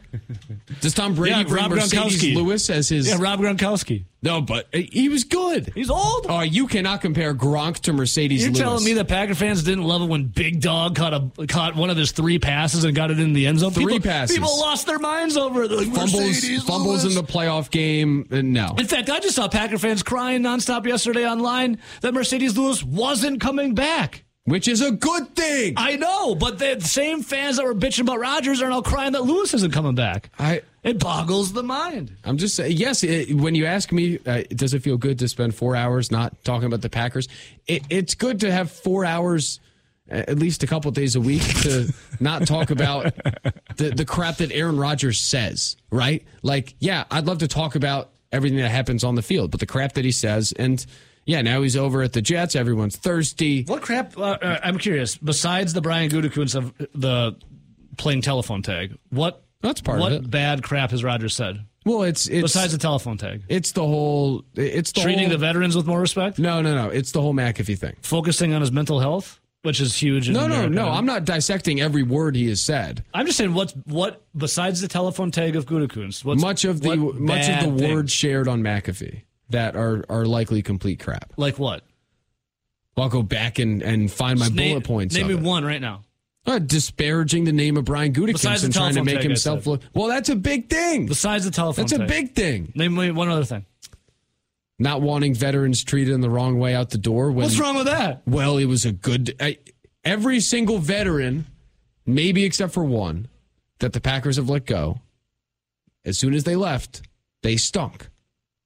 [0.81, 2.35] Does Tom Brady Yeah, bring Rob Marcedes Gronkowski.
[2.37, 3.09] Lewis as his?
[3.09, 4.05] Yeah, Rob Gronkowski.
[4.23, 5.73] no, but uh, he was good.
[5.75, 6.27] He's old.
[6.29, 8.59] Oh, you cannot compare Gronk to Marcedes You're Lewis.
[8.59, 11.91] telling me that Packer fans didn't love it when Big Dog caught a caught one
[11.91, 13.73] of his three passes and got it in the end zone?
[13.73, 14.37] Three people, passes.
[14.37, 15.71] People lost their minds over it.
[15.71, 18.29] Like, fumbles, fumbles in the playoff game?
[18.31, 18.75] Uh, no.
[18.79, 23.41] In fact, I just saw Packer fans crying nonstop yesterday online that Marcedes Lewis wasn't
[23.41, 24.25] coming back.
[24.45, 25.75] Which is a good thing.
[25.77, 29.23] I know, but the same fans that were bitching about Rodgers are now crying that
[29.23, 30.31] Lewis isn't coming back.
[30.37, 32.17] I It boggles the mind.
[32.25, 35.29] I'm just saying, yes, it, when you ask me, uh, does it feel good to
[35.29, 37.29] spend four hours not talking about the Packers?
[37.69, 39.61] It, it's good to have four hours,
[40.11, 43.15] uh, at least a couple days a week, to not talk about
[43.77, 46.25] the, the crap that Aaron Rodgers says, right?
[46.43, 49.67] Like, yeah, I'd love to talk about everything that happens on the field, but the
[49.67, 50.85] crap that he says, and
[51.25, 52.57] yeah, now he's over at the Jets.
[52.57, 53.65] Everyone's thirsty.
[53.65, 54.17] What crap?
[54.19, 55.17] Uh, uh, I'm curious.
[55.17, 57.37] Besides the Brian Gutekunst of the
[57.97, 60.31] playing telephone tag, what That's part of what it.
[60.31, 63.43] bad crap has Rodgers said Well, it's it's besides the telephone tag?
[63.49, 66.89] it's the whole it's the Treating whole, the veterans with more respect, no no no
[66.89, 67.97] it's the whole McAfee thing.
[68.03, 70.29] focusing on his mental health, which is huge.
[70.29, 70.75] In No, no, America.
[70.75, 70.89] no.
[70.89, 73.05] I'm not dissecting every word he has said.
[73.15, 76.25] I'm just saying what's what besides the telephone tag of Gutekunst.
[76.25, 77.95] What's, much of the much of the thing?
[77.95, 81.33] words shared on McAfee that are are likely complete crap.
[81.37, 81.85] like what?
[82.97, 85.15] I'll go back and, and find my bullet points.
[85.15, 86.03] Name me one right now.
[86.45, 89.81] Uh, disparaging the name of Brian Gutekunst and trying to make himself look.
[89.95, 91.07] Well, that's a big thing.
[91.07, 92.73] Besides the telephone That's a big thing.
[92.75, 93.65] Name me one other thing.
[94.79, 97.29] Not wanting veterans treated in the wrong way out the door.
[97.31, 98.23] When, What's wrong with that?
[98.27, 99.37] Well, it was a good.
[99.41, 99.59] I,
[100.05, 101.47] every single veteran,
[102.05, 103.29] maybe except for one,
[103.79, 105.01] that the Packers have let go.
[106.05, 107.03] As soon as they left,
[107.43, 108.09] they stunk.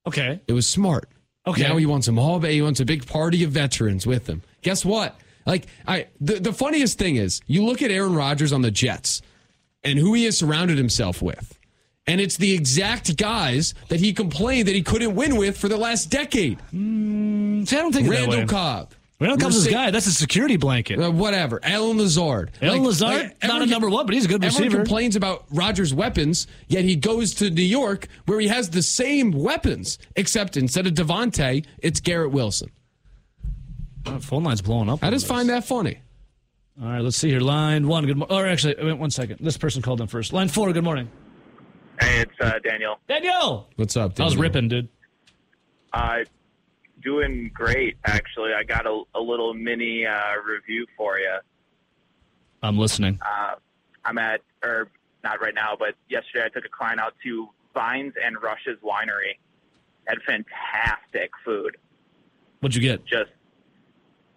[0.07, 0.41] Okay.
[0.47, 1.09] It was smart.
[1.47, 1.63] Okay.
[1.63, 2.41] Now he wants them all.
[2.41, 4.43] He wants a big party of veterans with him.
[4.63, 5.19] Guess what?
[5.47, 9.23] Like I, the the funniest thing is, you look at Aaron Rodgers on the Jets,
[9.85, 11.57] and who he has surrounded himself with,
[12.07, 15.77] and it's the exact guys that he complained that he couldn't win with for the
[15.77, 16.59] last decade.
[16.75, 18.47] Mm, see, I don't think of it that Randall way.
[19.19, 19.91] Cobb, Randall Cobb's his Merce- guy.
[19.91, 21.01] That's a security blanket.
[21.01, 22.51] uh, whatever, Allen Lazard.
[22.61, 24.65] Allen Like- Lazard, like, not a number one, but he's a good receiver.
[24.65, 24.85] Everyone receiver.
[24.85, 29.33] complains about Rodgers' weapons, yet he goes to New York where he has the same
[29.33, 32.71] weapons, except instead of Davante, it's Garrett Wilson.
[34.07, 35.03] Oh, phone line's blowing up.
[35.03, 35.99] I just find that funny.
[36.81, 37.41] All right, let's see here.
[37.41, 38.05] Line one.
[38.05, 38.37] Good morning.
[38.37, 39.39] Or actually, wait one second.
[39.41, 40.33] This person called in first.
[40.35, 40.71] Line four.
[40.73, 41.09] Good morning.
[41.99, 43.01] Hey, it's uh, Daniel.
[43.09, 43.67] Daniel.
[43.77, 44.21] What's up?
[44.21, 44.89] I was ripping, dude.
[45.95, 46.19] Uh,
[47.11, 48.53] doing great, actually.
[48.53, 51.37] I got a, a little mini uh, review for you.
[52.63, 53.19] I'm listening.
[53.25, 53.55] Uh,
[54.05, 54.89] I'm at, or
[55.23, 59.39] not right now, but yesterday I took a client out to Vines and Rushes Winery.
[60.07, 61.77] Had fantastic food.
[62.61, 63.05] What'd you get?
[63.07, 63.31] Just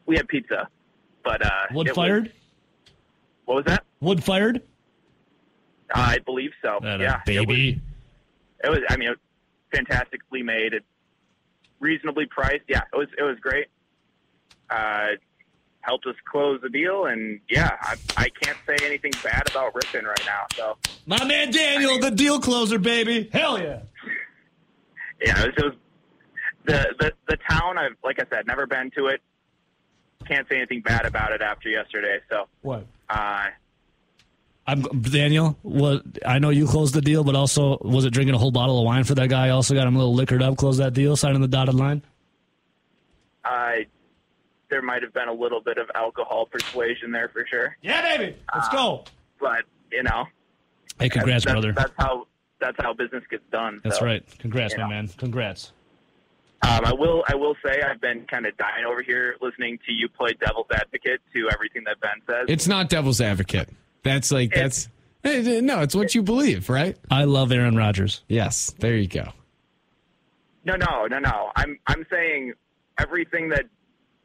[0.05, 0.67] we had pizza,
[1.23, 2.31] but uh, Wood it was- fired.
[3.45, 3.83] what was that?
[3.99, 4.61] Wood fired.
[5.93, 6.77] I believe so.
[6.83, 7.81] That yeah, a it was- baby.
[8.63, 9.19] It was, I mean, it was
[9.73, 10.83] fantastically made, it,
[11.79, 12.63] reasonably priced.
[12.67, 13.07] Yeah, it was.
[13.17, 13.67] It was great.
[14.69, 15.07] Uh,
[15.81, 20.05] helped us close the deal, and yeah, I, I can't say anything bad about Ripon
[20.05, 20.45] right now.
[20.55, 23.29] So My man Daniel, the deal closer, baby.
[23.31, 23.79] Hell yeah.
[25.21, 25.73] yeah, it was, it was
[26.65, 27.77] the the the town.
[27.77, 29.21] I've like I said, never been to it.
[30.27, 32.19] Can't say anything bad about it after yesterday.
[32.29, 32.85] So What?
[33.09, 33.45] uh,
[34.69, 35.57] I'm Daniel.
[35.63, 38.77] What I know you closed the deal, but also was it drinking a whole bottle
[38.79, 39.49] of wine for that guy?
[39.49, 40.57] Also got him a little liquored up.
[40.57, 42.03] Close that deal, signing the dotted line.
[43.45, 43.71] uh,
[44.69, 48.35] there might have been a little bit of alcohol persuasion there for sure, Yeah, baby.
[48.53, 49.03] Let's go.
[49.39, 50.25] but you know,
[50.99, 51.73] Hey, congrats, that's, brother.
[51.73, 52.27] That's how
[52.61, 53.81] that's how business gets done.
[53.83, 54.05] That's so.
[54.05, 54.23] right.
[54.37, 54.89] Congrats, my know.
[54.89, 55.07] man.
[55.17, 55.71] Congrats.
[56.61, 57.23] Um, I will.
[57.27, 60.67] I will say I've been kind of dying over here listening to you play devil's
[60.71, 62.45] advocate to everything that Ben says.
[62.49, 63.69] It's not devil's advocate.
[64.03, 64.89] That's like that's
[65.23, 65.81] eh, no.
[65.81, 66.97] It's what you believe, right?
[67.11, 68.23] I love Aaron Rodgers.
[68.27, 68.73] Yes.
[68.79, 69.33] There you go.
[70.63, 71.51] no, no, no, no.
[71.55, 72.53] I'm I'm saying
[72.99, 73.65] everything that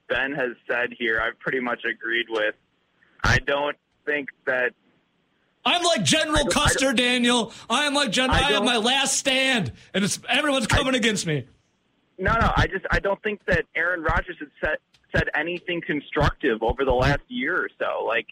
[0.08, 1.20] Ben has said here.
[1.20, 2.54] I've pretty much agreed with.
[3.22, 4.72] I don't think that.
[5.64, 7.52] I'm like General don't- I Custer, Daniel.
[7.70, 8.38] I am like General.
[8.38, 11.46] I I, have my last stand, and it's everyone's coming against me.
[12.18, 12.52] No, no.
[12.54, 14.76] I just I don't think that Aaron Rodgers has said
[15.16, 18.04] said anything constructive over the last year or so.
[18.04, 18.26] Like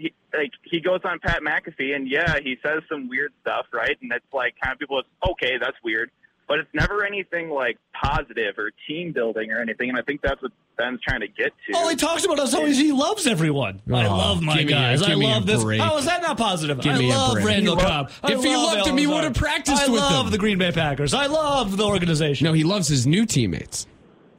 [0.00, 3.96] he like he goes on Pat McAfee and yeah, he says some weird stuff, right?
[4.00, 6.10] And it's like kind of people, it's, okay, that's weird,
[6.48, 9.88] but it's never anything like positive or team building or anything.
[9.90, 11.76] And I think that's what Ben's trying to get to.
[11.76, 13.82] All he talks about is how he loves everyone.
[13.92, 15.02] I Oh, love my give me guys.
[15.02, 15.62] I give me a love this.
[15.62, 15.80] break.
[15.80, 16.80] How is that not positive?
[16.80, 17.36] Give I me love.
[17.44, 18.10] Randall He lo- Cobb.
[18.22, 19.36] I If he loved him, he would have Lazard.
[19.36, 20.32] practiced I with love them.
[20.32, 21.12] the Green Bay Packers.
[21.12, 22.46] I love the organization.
[22.46, 23.86] No, he loves his new teammates.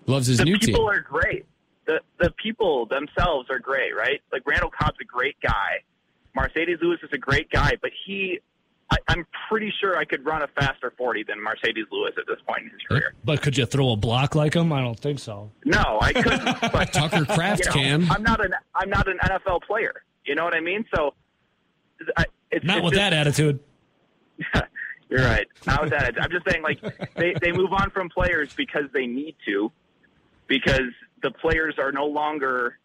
[0.08, 0.74] Loves his the new team.
[0.74, 1.46] people are great.
[1.88, 4.22] The the people themselves are great, right?
[4.32, 5.84] Like Randall Cobb's a great guy.
[6.38, 8.40] Marcedes Lewis is a great guy, but he,
[8.90, 12.38] I, I'm pretty sure I could run a faster 40 than Marcedes Lewis at this
[12.48, 13.14] point in his career.
[13.26, 14.72] But could you throw a block like him?
[14.72, 15.52] I don't think so.
[15.66, 16.62] No, I couldn't.
[16.72, 18.12] But Tucker Kraft you know, can.
[18.12, 20.04] I'm not an I'm not an NFL player.
[20.24, 20.86] You know what I mean?
[20.96, 21.14] So,
[22.16, 23.60] I, it's Not it's with just- that attitude.
[25.10, 25.46] You're right.
[25.68, 26.16] Not with that.
[26.22, 26.80] I'm just saying, like
[27.16, 29.70] they they move on from players because they need to,
[30.48, 30.90] because
[31.22, 32.78] the players are no longer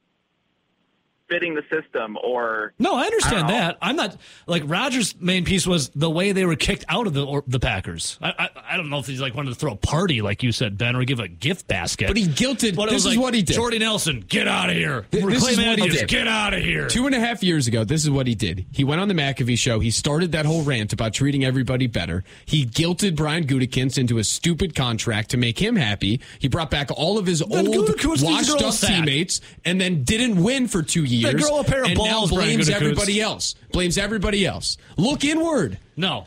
[1.29, 3.79] fitting the system or No, I I understand don't that.
[3.83, 4.17] I'm not
[4.47, 7.59] like Rodgers' main piece was the way they were kicked out of the or, the
[7.61, 8.19] Packers.
[8.21, 10.53] I, I I don't know if he's like wanted to throw a party like you
[10.53, 12.09] said, Ben, or give a gift basket.
[12.09, 12.77] But he guilted.
[12.77, 13.55] But this is like, what he did.
[13.57, 15.07] Jordy Nelson, get out of here.
[15.11, 16.09] Th- this Clay is what he did.
[16.09, 16.89] Get out of here.
[16.89, 18.67] Two and a half years ago, this is what he did.
[18.73, 19.81] He went on the McAfee show.
[19.81, 22.25] He started that whole rant about treating everybody better.
[22.45, 26.21] He guilted Brian Gutekunst into a stupid contract to make him happy.
[26.39, 28.91] He brought back all of his Then old, Gutekunst needs to washed up sack.
[28.91, 31.16] teammates, and then didn't win for two years.
[31.23, 33.55] Grow a pair of balls, blames everybody else.
[33.73, 34.77] Blames everybody else.
[34.97, 35.79] Look inward.
[35.97, 36.25] No.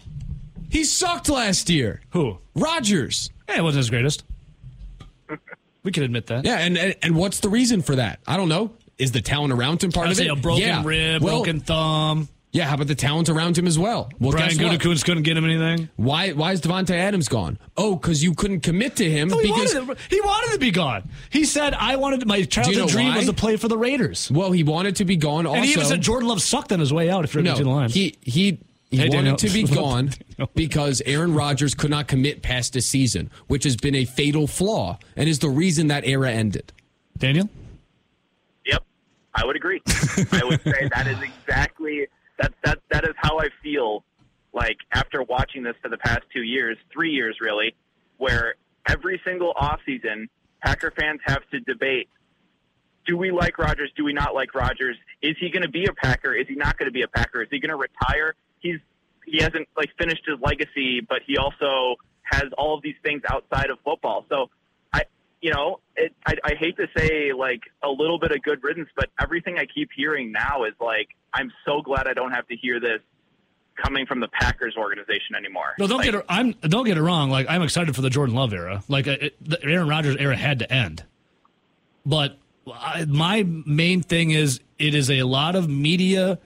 [0.69, 2.01] He sucked last year.
[2.11, 2.37] Who?
[2.55, 3.31] Rodgers.
[3.47, 4.23] Hey, it wasn't his greatest.
[5.83, 6.45] We can admit that.
[6.45, 8.19] Yeah, and, and and what's the reason for that?
[8.27, 8.71] I don't know.
[8.97, 10.31] Is the talent around him part I'd of say it?
[10.31, 10.83] a broken yeah.
[10.83, 12.27] rib, Well, broken thumb.
[12.51, 14.09] Yeah, how about the talent around him as well?
[14.19, 14.77] Well, Brian guess?
[14.77, 15.87] Gutekunst couldn't get him anything.
[15.97, 17.59] Why why is Davante Adams gone?
[17.77, 20.59] Oh, because you couldn't commit to him No, he, because wanted to, he wanted to
[20.59, 21.07] be gone.
[21.29, 23.17] He said, "I wanted my childhood know dream why?
[23.17, 25.45] was to play for the Raiders." well he wanted to be gone.
[25.45, 27.23] Also, and he even said Jordan Love sucked on his way out.
[27.23, 28.59] If you're no, between the lines, he he.
[28.91, 30.09] He Hey, wanted to be gone
[30.55, 34.97] because Aaron Rodgers could not commit past a season, which has been a fatal flaw
[35.15, 36.73] and is the reason that era ended.
[37.15, 37.47] Daniel.
[38.65, 38.83] Yep,
[39.35, 39.79] I would agree.
[40.31, 42.07] I would say that is exactly
[42.39, 44.03] that that that is how I feel
[44.53, 47.75] like after watching this for the past two years, three years really,
[48.17, 48.55] where
[48.87, 50.27] every single offseason,
[50.63, 52.09] Packer fans have to debate
[53.09, 53.91] do we like Rodgers?
[53.97, 54.95] Do we not like Rodgers?
[55.21, 56.33] Is he going to be a Packer?
[56.33, 57.41] Is he not going to be a Packer?
[57.41, 58.35] Is he going to retire?
[58.59, 58.79] He's
[59.25, 63.71] he hasn't like finished his legacy, but he also has all of these things outside
[63.71, 64.25] of football.
[64.29, 64.49] So
[64.93, 65.03] I,
[65.41, 68.89] you know, it, I, I hate to say like a little bit of good riddance,
[68.95, 72.55] but everything I keep hearing now is like I'm so glad I don't have to
[72.55, 73.01] hear this
[73.75, 75.73] coming from the Packers organization anymore.
[75.79, 76.25] No, don't Like, get it.
[76.27, 77.29] I'm don't get it wrong.
[77.29, 78.83] Like I'm excited for the Jordan Love era.
[78.87, 81.03] Like uh, it, the Aaron Rodgers era had to end,
[82.05, 82.37] but
[82.73, 86.39] I, my main thing is it is a lot of media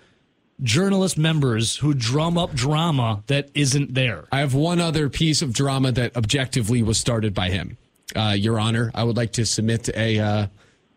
[0.62, 4.26] journalist members who drum up drama that isn't there.
[4.32, 7.78] I have one other piece of drama that objectively was started by him.
[8.16, 10.48] Uh, Your Honor, I would like to submit a uh,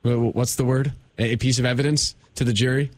[0.02, 0.92] what's the word?
[1.18, 2.90] A a piece of evidence to the jury.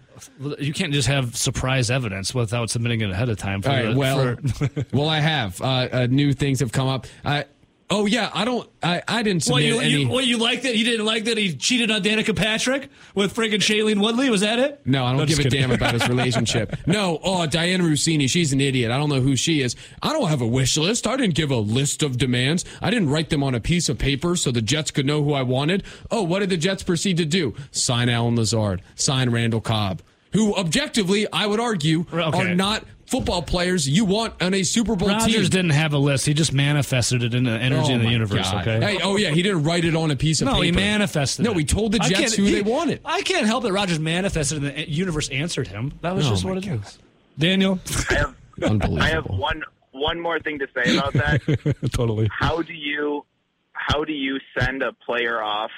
[0.58, 3.62] You can't just have surprise evidence without submitting it ahead of time.
[3.62, 3.92] For All right.
[3.92, 5.60] the- Well, for- well, I have.
[5.60, 7.06] Uh, uh, new things have come up.
[7.24, 7.42] Uh,
[7.90, 8.68] Oh yeah, I don't.
[8.82, 9.88] I, I didn't submit you, any.
[10.02, 10.76] you what you liked it?
[10.76, 14.28] You didn't like that he cheated on Danica Patrick with freaking Shailene Woodley?
[14.28, 14.80] Was that it?
[14.84, 15.60] no, I don't I'm give a kidding.
[15.62, 16.76] damn about his relationship.
[16.86, 18.90] No, oh Dianna Russini, she's an idiot.
[18.90, 19.74] I don't know who she is.
[20.02, 21.06] I don't have a wish list.
[21.06, 22.64] I didn't give a list of demands.
[22.82, 25.32] I didn't write them on a piece of paper so the Jets could know who
[25.32, 25.82] I wanted.
[26.10, 27.54] Oh, what did the Jets proceed to do?
[27.70, 30.02] Sign Allen Lazard, sign Randall Cobb,
[30.34, 32.38] who objectively I would argue Okay.
[32.38, 35.42] are not football players you want on a Super Bowl Rodgers team.
[35.44, 36.26] didn't have a list.
[36.26, 38.50] He just manifested it in the energy Oh in the universe.
[38.50, 38.66] God.
[38.68, 38.96] Okay.
[38.96, 40.64] Hey, oh yeah, he didn't write it on a piece of no, paper.
[40.64, 41.44] he manifested.
[41.44, 41.48] It.
[41.48, 41.58] No, it.
[41.60, 43.00] he told the I Jets who he- they wanted.
[43.04, 45.92] I can't help that Rodgers manifested and the universe answered him.
[46.02, 46.80] That was Oh just my what it is.
[46.80, 46.92] God.
[47.38, 47.78] Daniel,
[48.10, 49.02] I have Unbelievable.
[49.02, 51.76] I have one one more thing to say about that.
[51.92, 52.28] totally.
[52.30, 53.24] how do you
[53.72, 55.70] how do you send a player off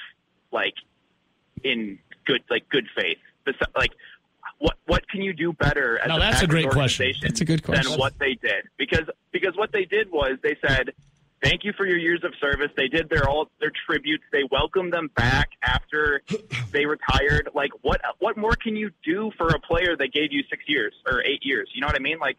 [0.51, 0.73] like
[1.63, 3.17] in good like good faith?
[3.75, 3.91] Like
[4.61, 7.05] what what can you do better as Now, a that's a great question.
[7.05, 7.91] organization That's a good question.
[7.91, 8.67] than what they did?
[8.77, 10.91] Because because what they did was they said
[11.43, 12.69] thank you for your years of service.
[12.77, 14.23] They did their all their tributes.
[14.31, 16.21] They welcomed them back after
[16.71, 17.49] they retired.
[17.55, 20.93] Like what what more can you do for a player that gave you six years
[21.05, 21.69] or eight years?
[21.73, 22.19] You know what I mean?
[22.19, 22.37] Like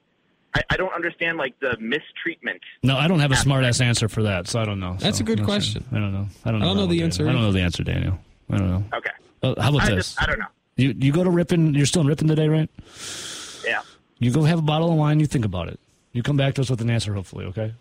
[0.54, 2.60] I, I don't understand like the mistreatment.
[2.84, 4.96] No, I don't have a smart ass answer for that, so I don't know.
[5.00, 5.84] That's So, a good I'm question.
[5.88, 5.98] sure.
[5.98, 6.26] I don't know.
[6.44, 6.66] I don't know.
[6.66, 7.30] I don't know the answer Daniel.
[7.30, 8.18] I don't know the answer, Daniel.
[8.50, 8.84] I don't know.
[8.98, 9.10] Okay.
[9.42, 10.08] Uh, how about I this?
[10.14, 10.46] just I don't know.
[10.76, 11.74] You you go to Ripon.
[11.74, 12.70] You're still in Ripon today, right?
[13.66, 13.82] Yeah.
[14.18, 15.20] You go have a bottle of wine.
[15.20, 15.78] You think about it.
[16.12, 17.44] You come back to us with an answer, hopefully.
[17.46, 17.74] Okay.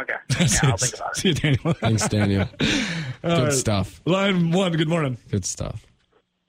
[0.00, 0.14] Okay.
[0.38, 1.16] Yeah, I'll think about it.
[1.16, 1.72] See you, Daniel.
[1.74, 2.48] Thanks, Daniel.
[3.22, 4.00] Good stuff.
[4.04, 4.72] Line one.
[4.72, 5.16] Good morning.
[5.30, 5.86] Good stuff.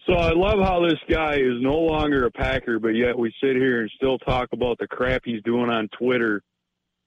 [0.05, 3.55] So I love how this guy is no longer a Packer, but yet we sit
[3.55, 6.41] here and still talk about the crap he's doing on Twitter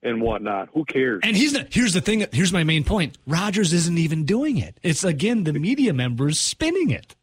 [0.02, 0.68] and whatnot.
[0.74, 1.20] Who cares?
[1.22, 2.26] And he's not, here's the thing.
[2.32, 3.16] Here's my main point.
[3.26, 4.78] Rodgers isn't even doing it.
[4.82, 7.16] It's again the media members spinning it.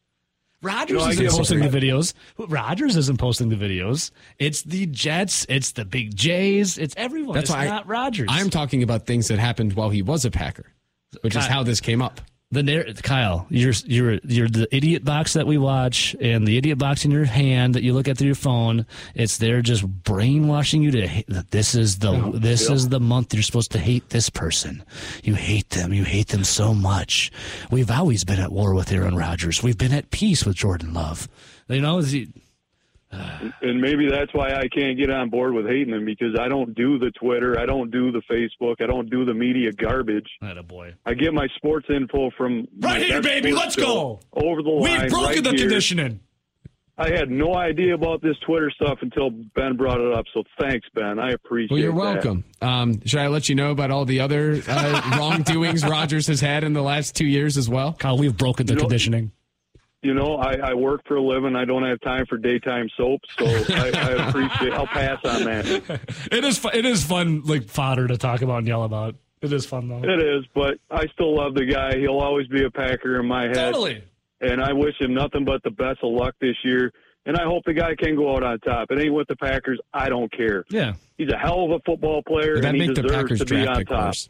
[0.61, 2.13] Rodgers No, I isn't posting the videos.
[2.37, 4.11] Rodgers isn't posting the videos.
[4.39, 5.45] It's the Jets.
[5.49, 6.77] It's the Big Jays.
[6.77, 7.35] It's everyone.
[7.35, 8.27] That's it's why I- not Rodgers.
[8.31, 10.65] I'm talking about things that happened while he was a Packer,
[11.21, 12.21] which is how this came up.
[12.51, 16.77] The narr- Kyle, you're you're you're the idiot box that we watch, and the idiot
[16.77, 18.85] box in your hand that you look at through your phone.
[19.15, 23.33] It's there just brainwashing you to hate, this is the Oh, this is the month
[23.33, 24.83] you're supposed to hate this person.
[25.23, 25.93] You hate them.
[25.93, 27.31] You hate them so much.
[27.69, 29.61] We've always been at war with Aaron Rodgers.
[29.61, 31.27] We've been at peace with Jordan Love.
[31.67, 32.15] You know, is-
[33.61, 36.73] And maybe that's why I can't get on board with hating him because I don't
[36.75, 40.27] do the Twitter, I don't do the Facebook, I don't do the media garbage.
[40.41, 40.93] a boy.
[41.05, 43.51] I get my sports info from Right here, baby.
[43.53, 44.19] Let's go.
[44.33, 45.01] over the line.
[45.03, 45.59] We've broken right the here.
[45.59, 46.19] conditioning.
[46.99, 50.25] I had no idea about this Twitter stuff until Ben brought it up.
[50.33, 51.19] So thanks, Ben.
[51.19, 51.69] I appreciate.
[51.69, 51.73] It.
[51.73, 52.25] Well, you're that.
[52.25, 52.43] welcome.
[52.59, 56.63] Um, should I let you know about all the other uh, wrongdoings Rodgers has had
[56.63, 57.93] in the last two years as well?
[57.93, 59.31] Kyle, we've broken the You know- conditioning.
[60.03, 61.55] You know, I, I work for a living.
[61.55, 64.71] I don't have time for daytime soap, so I, I appreciate.
[64.73, 65.65] I'll pass on that.
[66.31, 69.15] It is fu- it is fun like fodder to talk about and yell about.
[69.41, 70.03] It is fun though.
[70.03, 71.97] It is, but I still love the guy.
[71.97, 74.03] He'll always be a Packer in my head, Totally.
[74.39, 76.91] and I wish him nothing but the best of luck this year.
[77.25, 78.89] And I hope the guy can go out on top.
[78.91, 79.79] It ain't with the Packers.
[79.93, 80.63] I don't care.
[80.69, 80.93] Yeah.
[81.17, 83.39] He's a hell of a football player, Would that and he make the deserves Packers
[83.39, 84.05] to be draft on pick top.
[84.05, 84.29] worse?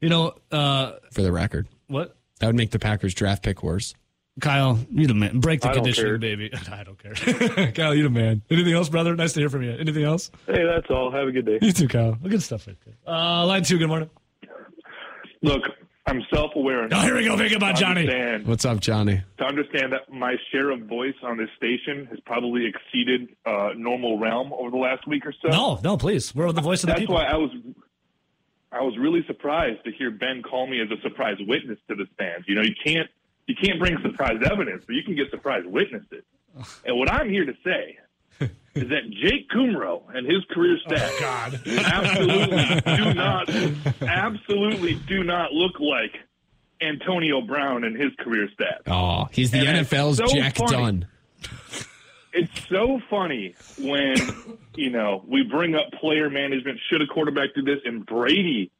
[0.00, 2.14] You know, uh, For the record, what?
[2.38, 3.94] that would make the Packers draft pick worse.
[4.40, 5.40] Kyle, you the man.
[5.40, 6.18] Break the I conditioning, care.
[6.18, 6.50] baby.
[6.72, 7.14] I don't care.
[7.72, 8.42] Kyle, you the man.
[8.50, 9.14] Anything else, brother?
[9.14, 9.72] Nice to hear from you.
[9.72, 10.30] Anything else?
[10.46, 11.10] Hey, that's all.
[11.12, 11.58] Have a good day.
[11.60, 12.12] You too, Kyle.
[12.14, 12.94] Good stuff right there.
[13.06, 14.08] Uh, line two, good morning.
[15.42, 15.62] Look,
[16.06, 16.88] I'm self-aware.
[16.92, 17.36] Oh, here we go.
[17.36, 18.42] Think about to Johnny.
[18.44, 19.22] What's up, Johnny?
[19.38, 24.18] to understand that my share of voice on this station has probably exceeded uh, normal
[24.18, 25.48] realm over the last week or so.
[25.48, 26.34] No, no, please.
[26.34, 27.16] We're the voice of the That's people.
[27.16, 27.50] why I was
[28.72, 32.06] I was really surprised to hear Ben call me as a surprise witness to the
[32.14, 32.48] stands.
[32.48, 33.08] You know, you can't
[33.46, 36.24] you can't bring surprise evidence, but you can get surprise witnesses.
[36.84, 37.96] And what I'm here to say
[38.74, 41.60] is that Jake Kumerow and his career oh, stats God.
[41.66, 43.50] absolutely do not
[44.02, 46.14] absolutely do not look like
[46.82, 48.82] Antonio Brown and his career stats.
[48.86, 50.72] Oh, he's the And NFL's so Jack funny.
[50.72, 51.06] Dunn.
[52.32, 54.16] it's so funny when
[54.74, 56.80] you know we bring up player management.
[56.90, 57.78] Should a quarterback do this?
[57.84, 58.70] And Brady,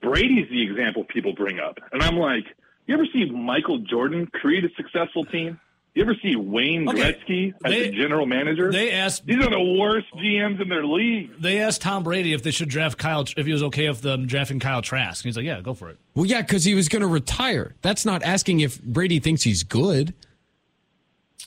[0.00, 2.44] Brady's the example people bring up, and I'm like,
[2.86, 5.60] you ever see Michael Jordan create a successful team?
[5.94, 7.12] You ever see Wayne Okay.
[7.12, 8.72] Gretzky as They- the general manager?
[8.72, 11.30] They asked These are the worst GMs in their league.
[11.40, 14.26] they asked Tom Brady if they should draft Kyle if he was okay with them
[14.26, 15.24] drafting Kyle Trask.
[15.24, 15.98] And he's like, yeah, go for it.
[16.16, 17.76] Well, yeah, because he was going to retire.
[17.82, 20.14] That's not asking if Brady thinks he's good.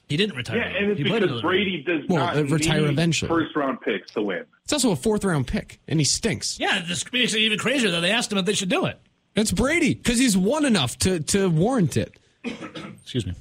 [0.07, 0.59] He didn't retire.
[0.59, 3.27] Yeah, and it's he because Brady does Well, not uh, retire need eventually.
[3.27, 4.45] first round picks to win.
[4.63, 6.57] It's also a fourth round pick, and he stinks.
[6.57, 8.97] Yeah, this makes it even crazier that they asked him if they should do it.
[9.37, 12.17] It's Brady because he's won enough to to warrant it.
[12.43, 13.35] Excuse me.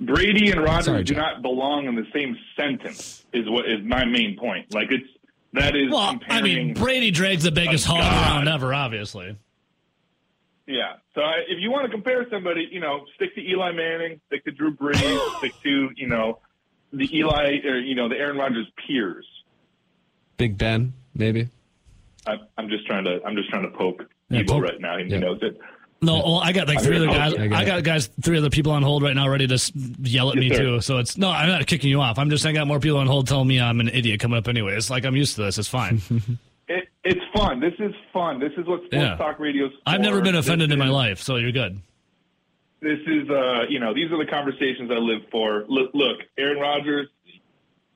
[0.00, 1.22] Brady and Rodgers Sorry, do John.
[1.22, 3.26] not belong in the same sentence.
[3.32, 4.72] Is what is my main point.
[4.74, 5.06] Like it's
[5.52, 9.36] that is Well, I mean, Brady drags the biggest A hog around ever, obviously.
[10.66, 10.94] Yeah.
[11.14, 14.44] So I, if you want to compare somebody, you know, stick to Eli Manning, stick
[14.46, 16.38] to Drew Brees, stick to you know
[16.90, 19.26] the Eli or you know the Aaron Rodgers peers.
[20.38, 21.48] Big Ben, maybe.
[22.26, 24.96] I, I'm just trying to I'm just trying to poke Yeah, Evo right now.
[24.98, 25.18] He Yeah.
[25.18, 25.58] knows it.
[26.02, 27.34] No, well, I got like three other guys.
[27.34, 29.72] I got I got guys, three other people on hold right now, ready to
[30.02, 30.58] yell at me sir.
[30.58, 30.80] too.
[30.82, 32.18] So it's no, I'm not kicking you off.
[32.18, 34.36] I'm just saying I got more people on hold telling me I'm an idiot coming
[34.36, 34.74] up anyway.
[34.74, 35.56] It's like I'm used to this.
[35.58, 36.02] It's fine.
[36.68, 36.88] it.
[37.04, 37.60] It's fun.
[37.60, 38.38] This is fun.
[38.38, 39.16] This is what sports Yeah.
[39.16, 39.66] talk radio.
[39.66, 39.72] Is.
[39.86, 41.78] I've never been This offended in my life, so you're good.
[42.80, 45.64] This is, uh, you know, these are the conversations I live for.
[45.68, 47.08] Look, look, Aaron Rodgers.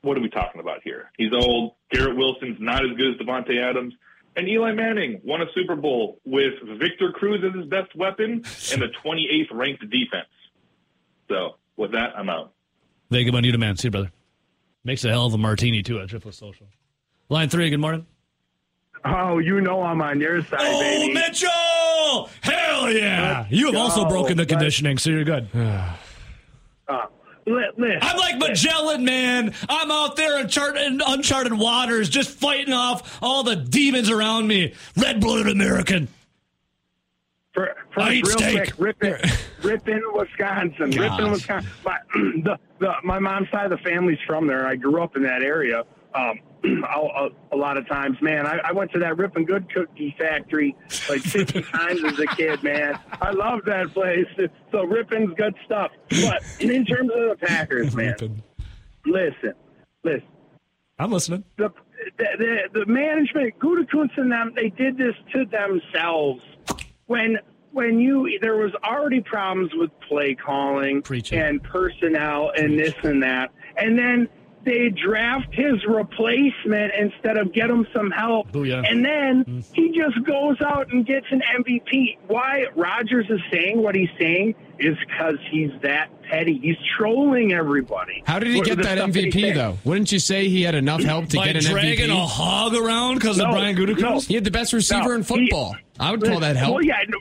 [0.00, 1.10] What are we talking about here?
[1.18, 1.74] He's old.
[1.90, 3.92] Garrett Wilson's not as good as Davante Adams.
[4.36, 8.82] And Eli Manning won a Super Bowl with Victor Cruz as his best weapon and
[8.82, 10.28] the 28th ranked defense.
[11.28, 12.52] So with that, I'm out.
[13.10, 13.76] Vega Bonita, man.
[13.76, 14.12] See you, brother.
[14.84, 16.66] Makes a hell of a martini too at Triple Social.
[17.28, 17.68] Line three.
[17.68, 18.06] Good morning.
[19.04, 21.14] Oh, you know I'm on your side, Oh, baby.
[21.14, 22.30] Mitchell!
[22.42, 23.40] Hell yeah!
[23.40, 25.48] Let's You have also broken the Let's- conditioning, so you're good.
[25.54, 25.94] Uh,
[26.88, 26.96] li-
[27.48, 29.54] listen, I'm like Magellan, man.
[29.68, 34.46] I'm out there in, chart- in uncharted waters, just fighting off all the demons around
[34.46, 34.74] me.
[34.96, 36.08] Red-blooded American.
[37.52, 38.76] for, for I eat real steak.
[38.76, 39.30] quick, Ripon,
[39.62, 40.90] Ripon, Wisconsin.
[40.90, 40.98] Gosh.
[40.98, 41.70] Ripon, Wisconsin.
[41.84, 44.66] My, the, the, my mom's side of the family's from there.
[44.66, 45.84] I grew up in that area.
[46.14, 46.40] Um,
[46.84, 50.74] a, a lot of times, man, I, I went to that Ripon Good Cookie Factory
[51.08, 52.98] like 50 times as a kid, man.
[53.20, 54.26] I love that place.
[54.72, 55.92] So Ripon's good stuff.
[56.10, 58.42] But in terms of the Packers, man,
[59.06, 59.54] listen,
[60.02, 60.22] listen.
[60.98, 61.44] I'm listening.
[61.56, 61.72] the
[62.16, 66.42] the, the, the management, Gutekunst and them, they did this to themselves.
[67.06, 67.38] When
[67.72, 71.38] when you there was already problems with play calling Preaching.
[71.38, 74.28] and personnel and this and that, and then
[74.68, 78.84] they draft his replacement instead of get him some help, Booyah.
[78.90, 79.64] and then mm.
[79.74, 82.18] he just goes out and gets an MVP.
[82.26, 86.58] Why Rodgers is saying what he's saying is because he's that petty.
[86.62, 88.22] He's trolling everybody.
[88.26, 89.78] How did he What- get that MVP though?
[89.84, 91.70] Wouldn't you say he had enough help to By get an MVP?
[91.70, 92.22] dragging MVP?
[92.22, 94.26] a hog around because of Brian Gutekunst?
[94.28, 95.76] He had the best receiver No, in he- football.
[95.98, 96.74] I would call that help.
[96.74, 97.18] Well, yeah, no,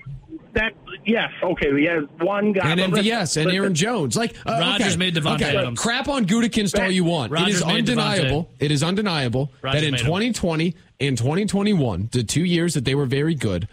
[0.57, 0.73] that
[1.05, 2.71] yes, okay, he has one guy.
[2.71, 4.15] and but listen- MVS and Aaron Jones.
[4.15, 5.57] Like uh, Rodgers okay, made Davante okay.
[5.57, 5.79] Adams.
[5.79, 7.31] Crap on Gutekunst all you want.
[7.31, 8.49] Rodgers it is made undeniable.
[8.59, 10.05] It is undeniable Rodgers that in made him.
[10.05, 13.67] 2020 and 2021, the two years that they were very good,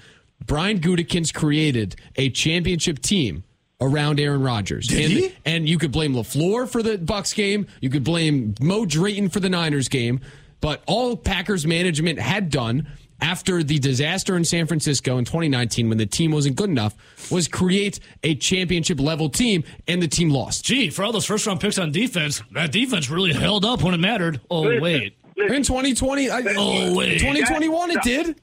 [0.47, 3.45] Brian Gutekunst created a championship team
[3.80, 4.91] around Aaron Rodgers.
[4.91, 5.32] and, he?
[5.45, 7.66] and you could blame LaFleur for the Bucks game.
[7.80, 10.20] You could blame Mo Drayton for the Niners game.
[10.61, 12.87] But all Packers management had done
[13.24, 16.94] after the disaster in San Francisco in 2019 when the team wasn't good enough
[17.32, 20.64] was create a championship level team and the team lost.
[20.64, 23.94] Gee, for all those first round picks on defense, that defense really held up when
[23.94, 24.42] it mattered.
[24.50, 25.16] Oh, listen, wait.
[25.38, 27.18] listen, In 2020, I, Oh, wait.
[27.18, 28.40] 2021 it did.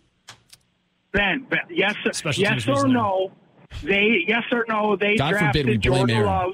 [1.14, 3.32] Ben, ben, yes, Special yes or no?
[3.84, 4.96] They yes or no?
[4.96, 6.28] They God drafted forbid we blame Jordan Aaron.
[6.28, 6.54] Love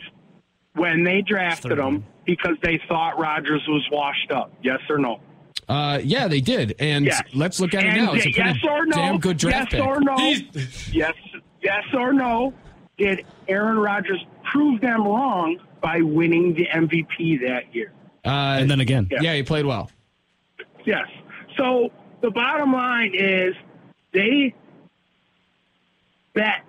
[0.74, 4.52] when they drafted Third him because they thought Rodgers was washed up.
[4.62, 5.22] Yes or no?
[5.70, 6.76] Uh, yeah, they did.
[6.80, 7.22] And Yes.
[7.34, 8.14] let's look at it now.
[8.14, 8.96] It's a pretty yes or no?
[8.96, 9.88] damn good draft yes pick.
[9.88, 10.16] or no?
[10.16, 11.14] He's- yes,
[11.62, 12.54] yes or no?
[12.98, 17.92] Did Aaron Rodgers prove them wrong by winning the MVP that year?
[18.26, 19.08] Uh, And then again.
[19.22, 19.92] yeah, he played well.
[20.86, 21.08] Yes.
[21.58, 21.92] So
[22.22, 23.54] the bottom line is
[24.14, 24.54] they
[26.34, 26.64] bet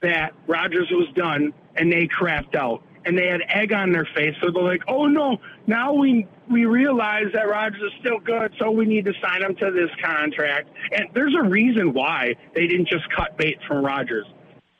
[0.00, 4.34] that Rodgers was done and they crapped out and they had egg on their face.
[4.42, 8.70] So they're like, oh no, now we we realize that Rodgers is still good, so
[8.70, 10.68] we need to sign him to this contract.
[10.92, 14.26] And there's a reason why they didn't just cut bait from Rodgers.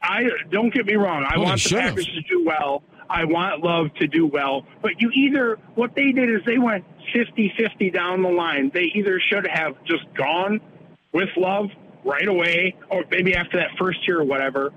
[0.03, 1.25] I don't get me wrong.
[1.29, 1.77] I want the.
[1.77, 2.83] Packers to do well.
[3.09, 4.67] I want Love to do well.
[4.83, 8.71] But you either, what they did is they went 50 50 down the line.
[8.75, 10.61] They either should have just gone
[11.13, 11.67] with Love
[12.05, 14.73] right away, or maybe after that first year or whatever.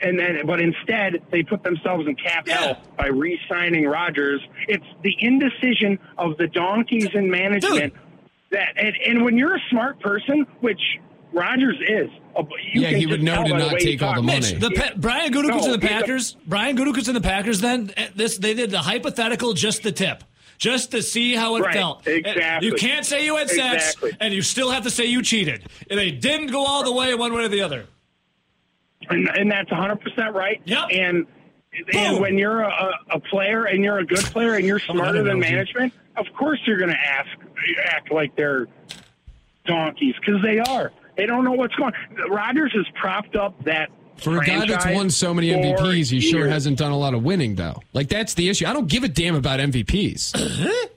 [0.00, 4.40] And then, but instead, they put themselves in cap hell by re signing Rodgers.
[4.68, 7.92] It's the indecision of the donkeys in management
[8.50, 10.80] that, and, and when you're a smart person, which
[11.32, 12.42] Rodgers is, uh,
[12.72, 14.38] you Yeah, he would know to not take all the money.
[14.38, 16.36] Mitch, the pa- Brian Gutekunst No, and the he's a- Packers.
[16.46, 17.60] Brian Gutekunst and the Packers.
[17.60, 20.22] Then eh, this they did the hypothetical, just the tip,
[20.58, 22.06] just to see how it Right, felt.
[22.06, 22.68] Exactly.
[22.68, 24.16] You can't say you had sex, Exactly.
[24.20, 25.64] and you still have to say you cheated.
[25.90, 27.86] And they didn't go all the way one way or the other.
[29.10, 30.60] And, and that's 100% right.
[30.64, 30.84] Yep.
[30.92, 31.84] And Boom.
[31.94, 35.38] and when you're a, a player and you're a good player and you're smarter than
[35.38, 37.28] management, of course you're going to ask
[37.84, 38.66] act like they're
[39.64, 40.92] donkeys because they are.
[41.16, 41.92] They don't know what's going.
[41.94, 42.30] on.
[42.30, 46.40] Rodgers has propped up that For a guy that's won so many MVPs, he sure
[46.40, 46.52] years.
[46.52, 47.82] hasn't done a lot of winning, though.
[47.92, 48.66] Like, that's the issue.
[48.66, 50.32] I don't give a damn about MVPs.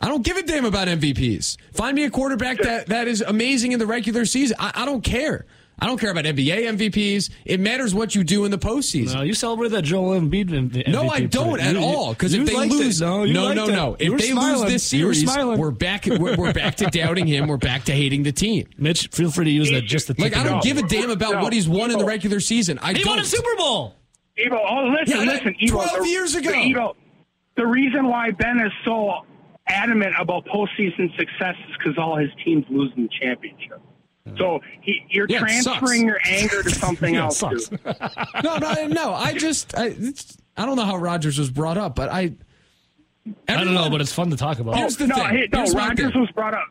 [0.00, 1.56] I don't give a damn about MVPs.
[1.72, 4.56] Find me a quarterback that, that is amazing in the regular season.
[4.60, 5.46] I, I don't care.
[5.78, 7.30] I don't care about NBA MVPs.
[7.44, 9.14] It matters what you do in the postseason.
[9.14, 10.48] No, you celebrate that Joel Embiid.
[10.50, 12.12] MVP No, I don't at You- you- all.
[12.12, 12.76] Because if they liked it.
[12.76, 13.96] lose, no, no, no, no.
[13.98, 14.60] If they smiling.
[14.62, 16.06] lose this series, we're back.
[16.06, 17.48] We're, we're back to doubting him.
[17.48, 18.66] We're back to hating the team.
[18.78, 21.34] Mitch, feel free to use that just to Like I don't give a damn about
[21.34, 21.42] No.
[21.42, 22.78] what he's won in the regular season.
[22.80, 23.08] I He don't.
[23.10, 23.96] won a Super Bowl.
[24.38, 25.68] Evo, oh, listen, Yeah, listen, Evo.
[25.70, 26.50] 12 the, years ago.
[26.50, 26.94] The, Evo,
[27.56, 29.12] the reason why Ben is so
[29.68, 33.80] adamant about postseason success is because all his teams lose in the championship.
[34.28, 34.38] Mm.
[34.38, 36.02] So he, you're Yeah, transferring sucks.
[36.02, 37.38] your anger to something Yeah, else.
[37.38, 37.68] sucks.
[37.68, 37.78] Too.
[38.42, 39.12] no, no, no.
[39.14, 42.34] I just, I, it's, I don't know how Rodgers was brought up, but I.
[43.48, 44.76] I don't know, but it's fun to talk about.
[44.76, 45.24] Here's oh, the no, thing.
[45.28, 46.20] Hey, no, Here's Rodgers thing.
[46.20, 46.66] was brought up.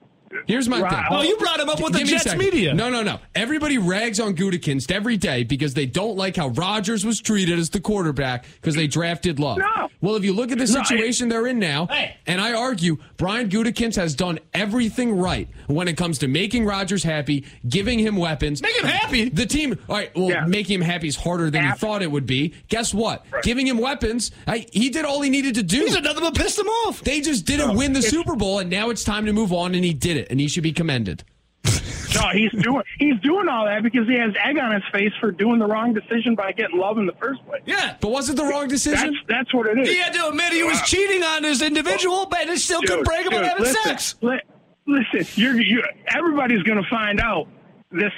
[0.48, 0.92] Here's my Right.
[0.92, 1.04] thing.
[1.10, 2.74] Oh, you brought him up with the Give me a Jets media.
[2.74, 3.20] No, no, no.
[3.36, 7.70] Everybody rags on Gutekunst every day because they don't like how Rodgers was treated as
[7.70, 9.58] the quarterback because they drafted Love.
[9.60, 9.90] No.
[10.02, 12.16] Well, if you look at the No, I- situation they're in now, Hey.
[12.28, 17.04] and I argue Brian Gutekunst has done everything right when it comes to making Rodgers
[17.04, 18.62] happy, giving him weapons.
[18.62, 19.30] Make him happy.
[19.30, 20.46] The team, all right, well, Yeah.
[20.46, 22.54] making him happy is harder than you thought it would be.
[22.70, 23.26] Guess what?
[23.44, 25.80] Giving him weapons, I, he did all he needed to do.
[25.82, 27.02] He's nothing but pissed him off.
[27.04, 29.84] They just didn't win the Super Bowl, and now it's time to move on, and
[29.86, 31.24] he did it, and he should be commended.
[32.16, 35.32] No, he's doing he's doing all that because he has egg on his face for
[35.32, 37.64] doing the wrong decision by getting love in the first place.
[37.66, 37.98] Yeah.
[38.00, 39.18] But was it the wrong decision?
[39.28, 39.90] that's what it is.
[39.90, 43.06] He had to admit he was cheating on his individual, but he still couldn't Dude,
[43.06, 44.16] brag about dude, having listen, sex.
[44.22, 44.40] li-
[44.86, 47.48] listen, you're, you're everybody's going to find out
[47.92, 48.14] this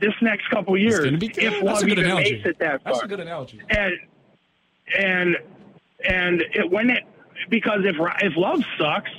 [0.00, 2.32] this next couple years if That's Love a good even analogy.
[2.34, 2.92] makes it that far.
[2.92, 3.60] That's a good analogy.
[3.68, 3.94] and
[4.96, 5.36] and
[6.08, 7.02] and it, when it
[7.48, 9.10] because if if Love sucks,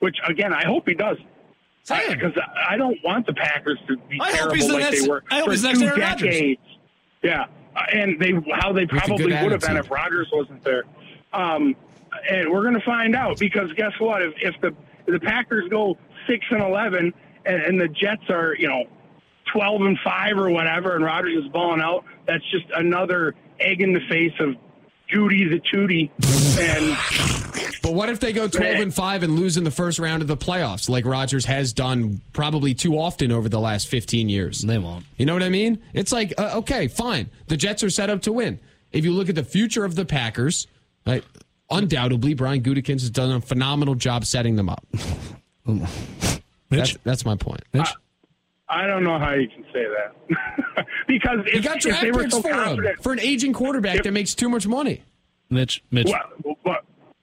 [0.00, 1.18] which again I hope he does,
[1.88, 2.12] Same.
[2.18, 2.32] because
[2.68, 5.08] I don't want the Packers to be I hope terrible he's the like next- they
[5.08, 6.60] were I hope for he's the next two Aaron decades.
[7.22, 7.44] Yeah,
[7.92, 10.84] and they how they probably good would have been if Rodgers wasn't there.
[11.32, 11.74] Um,
[12.30, 14.22] and we're going to find out because guess what?
[14.22, 14.68] If if the
[15.06, 15.96] if the Packers go
[16.28, 17.12] six and eleven,
[17.44, 18.84] and, and the Jets are you know
[19.52, 23.92] twelve and five or whatever, and Rodgers is balling out, that's just another egg in
[23.92, 24.54] the face of
[25.08, 26.10] Judy the Tootie.
[26.58, 30.20] And But what if they go 12 and 5 and lose in the first round
[30.22, 34.60] of the playoffs, like Rodgers has done probably too often over the last 15 years?
[34.60, 35.04] They won't.
[35.16, 35.82] You know what I mean?
[35.94, 37.30] It's like, uh, okay, fine.
[37.46, 38.58] The Jets are set up to win.
[38.92, 40.66] If you look at the future of the Packers,
[41.06, 41.24] right,
[41.70, 44.86] undoubtedly, Brian Gutekunst has done a phenomenal job setting them up.
[45.64, 46.40] That's,
[46.70, 47.62] Mitch, that's my point.
[47.72, 47.88] Mitch,
[48.70, 52.10] I don't know how you can say that because You if, got if draft they
[52.12, 55.02] were picks so for him for an aging quarterback If- that makes too much money.
[55.50, 56.08] Mitch, Mitch.
[56.08, 56.76] Wha- wha-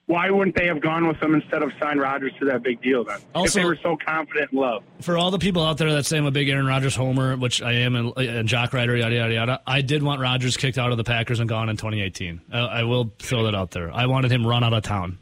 [0.06, 3.04] why wouldn't they have gone with him instead of sign Rodgers to that big deal
[3.04, 3.18] then?
[3.36, 4.82] if they were so confident in love.
[5.00, 7.60] For all the people out there that say I'm a big Aaron Rodgers homer, which
[7.62, 10.90] I am, and, and Jock Ryder, yada yada yada, I did want Rodgers kicked out
[10.92, 12.40] of the Packers and gone in 2018.
[12.52, 13.92] I, I will throw that out there.
[13.92, 15.18] I wanted him run out of town,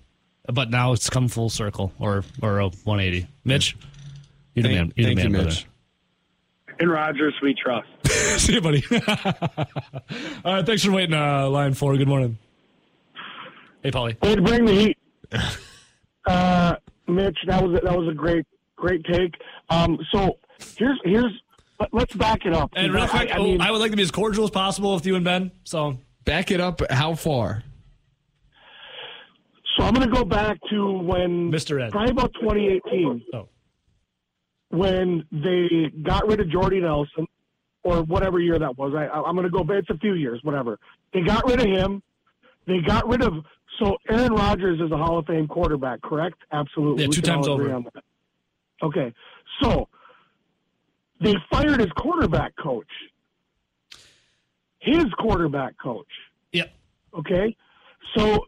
[0.53, 3.27] but now it's come full circle, or or a 180.
[3.45, 3.77] Mitch,
[4.55, 4.93] you're the man.
[4.97, 5.49] You're thank the you, man, brother.
[5.49, 5.67] Mitch.
[6.81, 7.89] In Rodgers we trust.
[8.41, 8.83] See you, buddy.
[10.45, 11.97] All right, thanks for waiting, uh, line four.
[11.97, 12.39] Good morning.
[13.83, 14.17] Hey, Polly.
[14.23, 14.99] Way to bring the heat,
[16.27, 16.75] uh,
[17.07, 17.39] Mitch.
[17.47, 18.47] That was a, that was a great
[18.77, 19.35] great take.
[19.71, 20.39] Um, so
[20.77, 21.33] here's here's
[21.79, 22.71] let- let's back it up.
[22.77, 24.95] And real quick, I, I mean, I would like to be as cordial as possible
[24.95, 25.51] with you and Ben.
[25.65, 26.81] So Back it up.
[26.91, 27.63] How far?
[29.77, 31.83] so I'm going to go back to when Mr.
[31.85, 31.91] Ed.
[31.93, 33.49] probably about 2018 Oh.
[34.75, 37.27] When they got rid of Jordy Nelson
[37.83, 38.95] or whatever year that was.
[38.95, 39.63] I, I'm going to go.
[39.63, 39.79] Back.
[39.79, 40.79] It's a few years, whatever.
[41.13, 42.03] They got rid of him.
[42.67, 43.35] They got rid of.
[43.79, 46.37] So Aaron Rodgers is a Hall of Fame quarterback, correct?
[46.53, 47.05] Absolutely.
[47.05, 47.83] Yeah, two times over.
[48.83, 49.13] Okay,
[49.63, 49.89] so
[51.21, 52.91] they fired his quarterback coach.
[54.81, 56.07] His quarterback coach.
[56.53, 56.73] Yep.
[57.19, 57.57] Okay,
[58.17, 58.47] so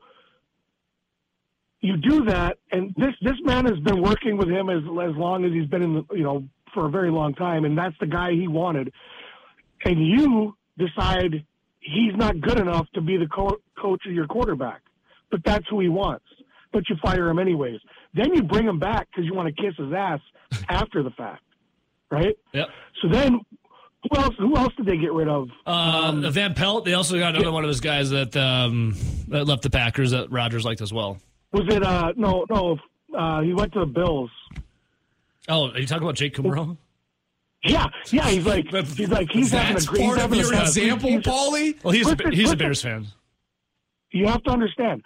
[1.87, 5.45] you do that, and this this man has been working with him as as long
[5.45, 8.07] as he's been in the you know for a very long time, and that's the
[8.07, 8.93] guy he wanted.
[9.85, 11.45] And you decide
[11.81, 14.83] he's not good enough to be the co- coach of your quarterback,
[15.31, 16.25] but that's who he wants.
[16.73, 17.81] But you fire him anyways.
[18.15, 20.21] Then you bring him back because you want to kiss his ass
[20.69, 21.43] after the fact,
[22.11, 22.37] right?
[22.53, 22.69] Yep.
[23.01, 23.41] So then,
[24.03, 24.35] who else?
[24.39, 25.49] Who else did they get rid of?
[25.65, 26.85] Uh, Van Pelt.
[26.85, 28.97] They also got another one of those guys that um,
[29.29, 31.19] that left the Packers that Rodgers liked as well.
[31.53, 31.83] Was it?
[31.83, 32.79] Uh, no, no.
[33.17, 34.31] Uh, he went to the Bills.
[35.49, 36.77] Oh, are you talking about Jake Kumerow?
[37.65, 38.29] Yeah, yeah.
[38.29, 40.03] He's like, he's like, he's having a great.
[40.03, 41.83] he's part of your example, he's- Paulie?
[41.85, 42.57] Well, he's a, Listen, he's a.
[42.57, 43.07] Bears fan.
[44.13, 45.03] You have to understand.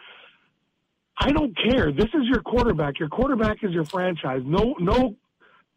[1.19, 1.93] I don't care.
[1.93, 2.99] This is your quarterback.
[2.99, 4.43] Your quarterback is your franchise.
[4.45, 5.15] No, no.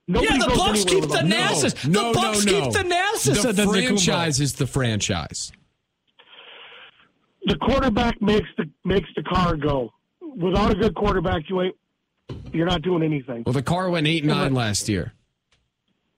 [0.08, 1.30] Nobody Yeah, the goes Bucks anywhere keep with the them.
[1.30, 1.88] Nassus.
[1.88, 2.64] No, the Bucks no, no.
[2.66, 3.42] keep the Nassus.
[3.42, 5.52] The and then Nick franchise is the franchise.
[7.46, 9.92] The quarterback makes the makes the car go.
[10.36, 11.76] Without a good quarterback, you ain't.
[12.54, 13.44] You're not doing anything.
[13.46, 15.14] Well, the car went eight and nine last year.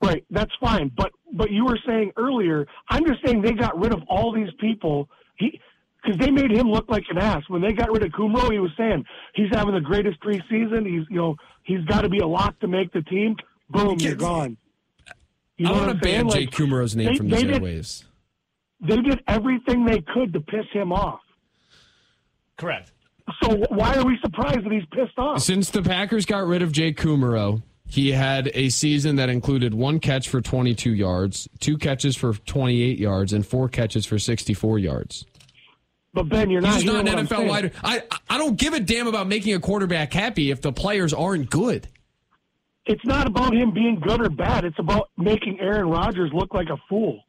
[0.02, 0.92] Right, that's fine.
[0.96, 4.50] But but you were saying earlier, I'm just saying they got rid of all these
[4.60, 5.10] people.
[5.38, 5.60] He
[6.04, 8.52] because they made him look like an ass when they got rid of Kumerow.
[8.52, 10.86] He was saying he's having the greatest preseason.
[10.86, 13.36] He's you know he's got to be a lock to make the team.
[13.70, 14.58] Boom, you're gone.
[15.58, 18.04] You I want to ban Like, Jake Kumerow's name they- from these they did- airwaves.
[18.82, 21.22] They did everything they could to piss him off.
[22.58, 22.92] Correct.
[23.42, 25.42] So why are we surprised that he's pissed off?
[25.42, 30.00] Since the Packers got rid of Jake Kumerow, he had a season that included one
[30.00, 35.26] catch for 22 yards, two catches for 28 yards, and four catches for 64 yards.
[36.14, 36.76] But Ben, you're not.
[36.76, 37.74] He's not an NFL wide.
[37.84, 41.50] I I don't give a damn about making a quarterback happy if the players aren't
[41.50, 41.88] good.
[42.86, 44.64] It's not about him being good or bad.
[44.64, 47.22] It's about making Aaron Rodgers look like a fool.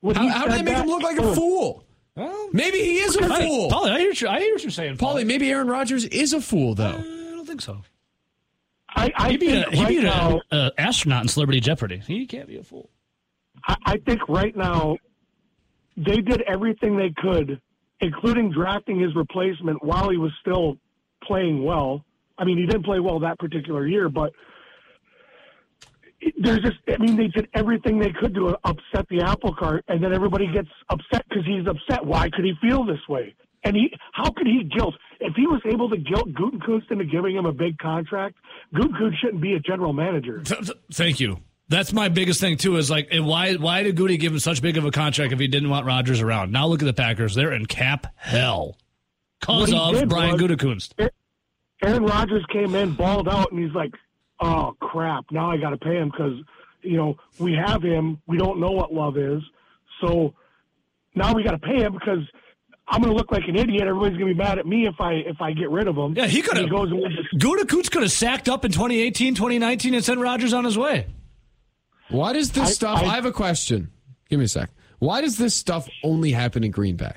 [0.00, 1.82] When How, how do they make that- him look like a Oh,
[2.16, 2.48] fool?
[2.52, 3.70] Maybe he is a fool.
[3.70, 5.22] Paulie, I hear, what you- I hear what you're saying, Paulie.
[5.22, 6.84] Paulie, maybe Aaron Rodgers is a fool though.
[6.84, 7.82] Uh, I don't think so.
[8.96, 11.60] I, I He beat, think a, he right beat now, a, a astronaut in Celebrity
[11.60, 11.98] Jeopardy.
[11.98, 12.90] He can't be a fool.
[13.66, 14.96] I, I think right now
[15.96, 17.60] they did everything they could,
[18.00, 20.76] including drafting his replacement while he was still
[21.24, 22.04] playing well.
[22.38, 24.32] I mean, he didn't play well that particular year, but
[26.38, 30.02] there's just, I mean, they did everything they could to upset the apple cart, and
[30.02, 32.04] then everybody gets upset because he's upset.
[32.04, 33.34] Why could he feel this way?
[33.62, 34.94] And he, how could he guilt?
[35.20, 38.36] If he was able to guilt Gutekunst into giving him a big contract,
[38.74, 40.42] Gutekunst shouldn't be a general manager.
[40.42, 41.38] Th- th- Thank you.
[41.68, 42.76] That's my biggest thing too.
[42.76, 45.38] Is like, and why why did Goody give him such big of a contract if
[45.38, 46.52] he didn't want Rodgers around?
[46.52, 48.76] Now look at the Packers; they're in cap hell
[49.40, 51.08] because of Brian was- Gutekunst.
[51.82, 53.92] Aaron Rodgers came in, balled out, and he's like,
[54.40, 55.26] "Oh crap!
[55.30, 56.38] Now I got to pay him because
[56.82, 58.20] you know we have him.
[58.26, 59.42] We don't know what love is,
[60.00, 60.34] so
[61.14, 62.20] now we got to pay him because
[62.88, 63.82] I'm going to look like an idiot.
[63.82, 66.14] Everybody's going to be mad at me if I if I get rid of him."
[66.16, 66.68] Yeah, he could have.
[66.70, 70.76] goes and wins could have sacked up in 2018, 2019, and sent Rodgers on his
[70.76, 71.06] way.
[72.10, 72.98] Why does this I- stuff?
[73.02, 73.90] I, I- have a question.
[74.28, 74.70] Give me a sec.
[74.98, 77.12] Why does this stuff only happen in Green Bay?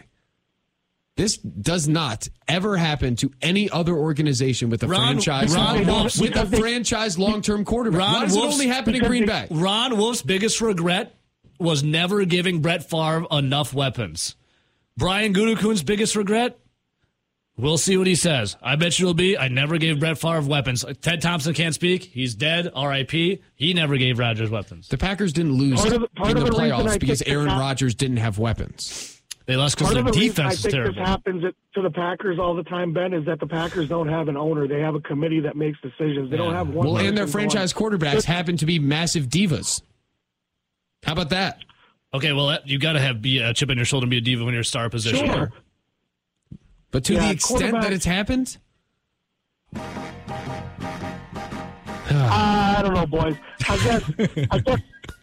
[1.18, 6.20] This does not ever happen to any other organization with a Ron- franchise Ron Wolf's-
[6.22, 8.00] with a franchise long term quarterback.
[8.00, 9.48] Why does it Wolf's- only happen in Green Bay?
[9.52, 11.16] Ron Wolf's biggest regret
[11.60, 14.36] was never giving Brett Favre enough weapons.
[14.96, 16.58] Brian Gutekunst's biggest regret.
[17.60, 18.56] We'll see what he says.
[18.62, 19.36] I bet you it'll be.
[19.36, 20.86] I never gave Brett Favre weapons.
[21.02, 22.04] Ted Thompson can't speak.
[22.04, 22.70] He's dead.
[22.76, 23.42] R.I.P.
[23.56, 24.88] He never gave Rodgers weapons.
[24.90, 27.96] The Packers didn't lose Part of part in the the playoffs because Aaron Pac- Rodgers
[27.96, 29.17] didn't have weapons.
[29.48, 30.94] They lost because Part their of the reason I defense is think terrible.
[31.00, 31.44] this happens
[31.76, 34.68] to the Packers all the time, Ben, is that the Packers don't have an owner.
[34.68, 36.30] They have a committee that makes decisions.
[36.30, 36.86] They don't have one.
[36.86, 39.82] Well, and their person going- franchise quarterbacks happen to be massive divas.
[41.04, 41.60] How about that?
[42.14, 44.18] Okay, well, that, you got to have be a chip on your shoulder and be
[44.18, 45.26] a diva when you're a star position.
[45.28, 45.52] Sure.
[46.92, 48.58] But to Yeah, the extent that it's happened,
[52.10, 53.36] I don't know, boys.
[53.70, 54.04] I guess.
[54.52, 54.80] I guess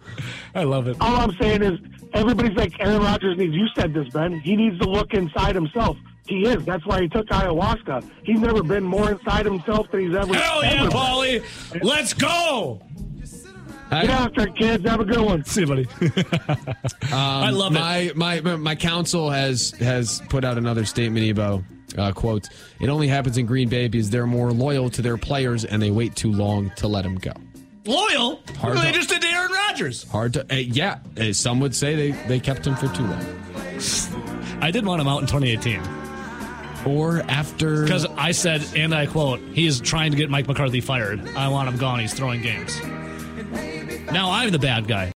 [0.55, 0.97] I love it.
[1.01, 1.79] all I'm saying is
[2.15, 3.55] everybody's like Aaron Rodgers needs.
[3.55, 4.41] You said this, Ben.
[4.41, 5.97] He needs to look inside himself.
[6.27, 6.65] He is.
[6.65, 8.11] That's why he took ayahuasca.
[8.25, 10.33] He's never been more inside himself than he's ever.
[10.35, 10.91] Hell yeah, ever been.
[10.91, 11.83] Paulie!
[11.83, 12.81] Let's go.
[13.91, 14.89] Get after it, kids.
[14.89, 15.45] Have a good one.
[15.45, 15.87] See you, buddy.
[17.13, 17.79] I love it.
[17.79, 21.25] my, my my my counsel has has put out another statement.
[21.27, 21.63] Ebo
[21.97, 22.49] uh, quote:
[22.81, 25.91] "It only happens in Green Bay because they're more loyal to their players and they
[25.91, 27.33] wait too long to let them go."
[27.87, 28.41] Loyal.
[28.59, 30.05] Hard they to- just did to Aaron Rodgers.
[30.11, 30.99] Hard to uh, yeah.
[31.21, 33.43] uh, some would say they they kept him for too long,
[34.63, 35.81] I did want him out in 2018
[36.87, 40.81] or after because I said, and I quote, "He is trying to get Mike McCarthy
[40.81, 41.27] fired.
[41.37, 41.99] I want him gone.
[42.01, 42.81] He's throwing games."
[44.13, 45.13] Now I'm the bad guy.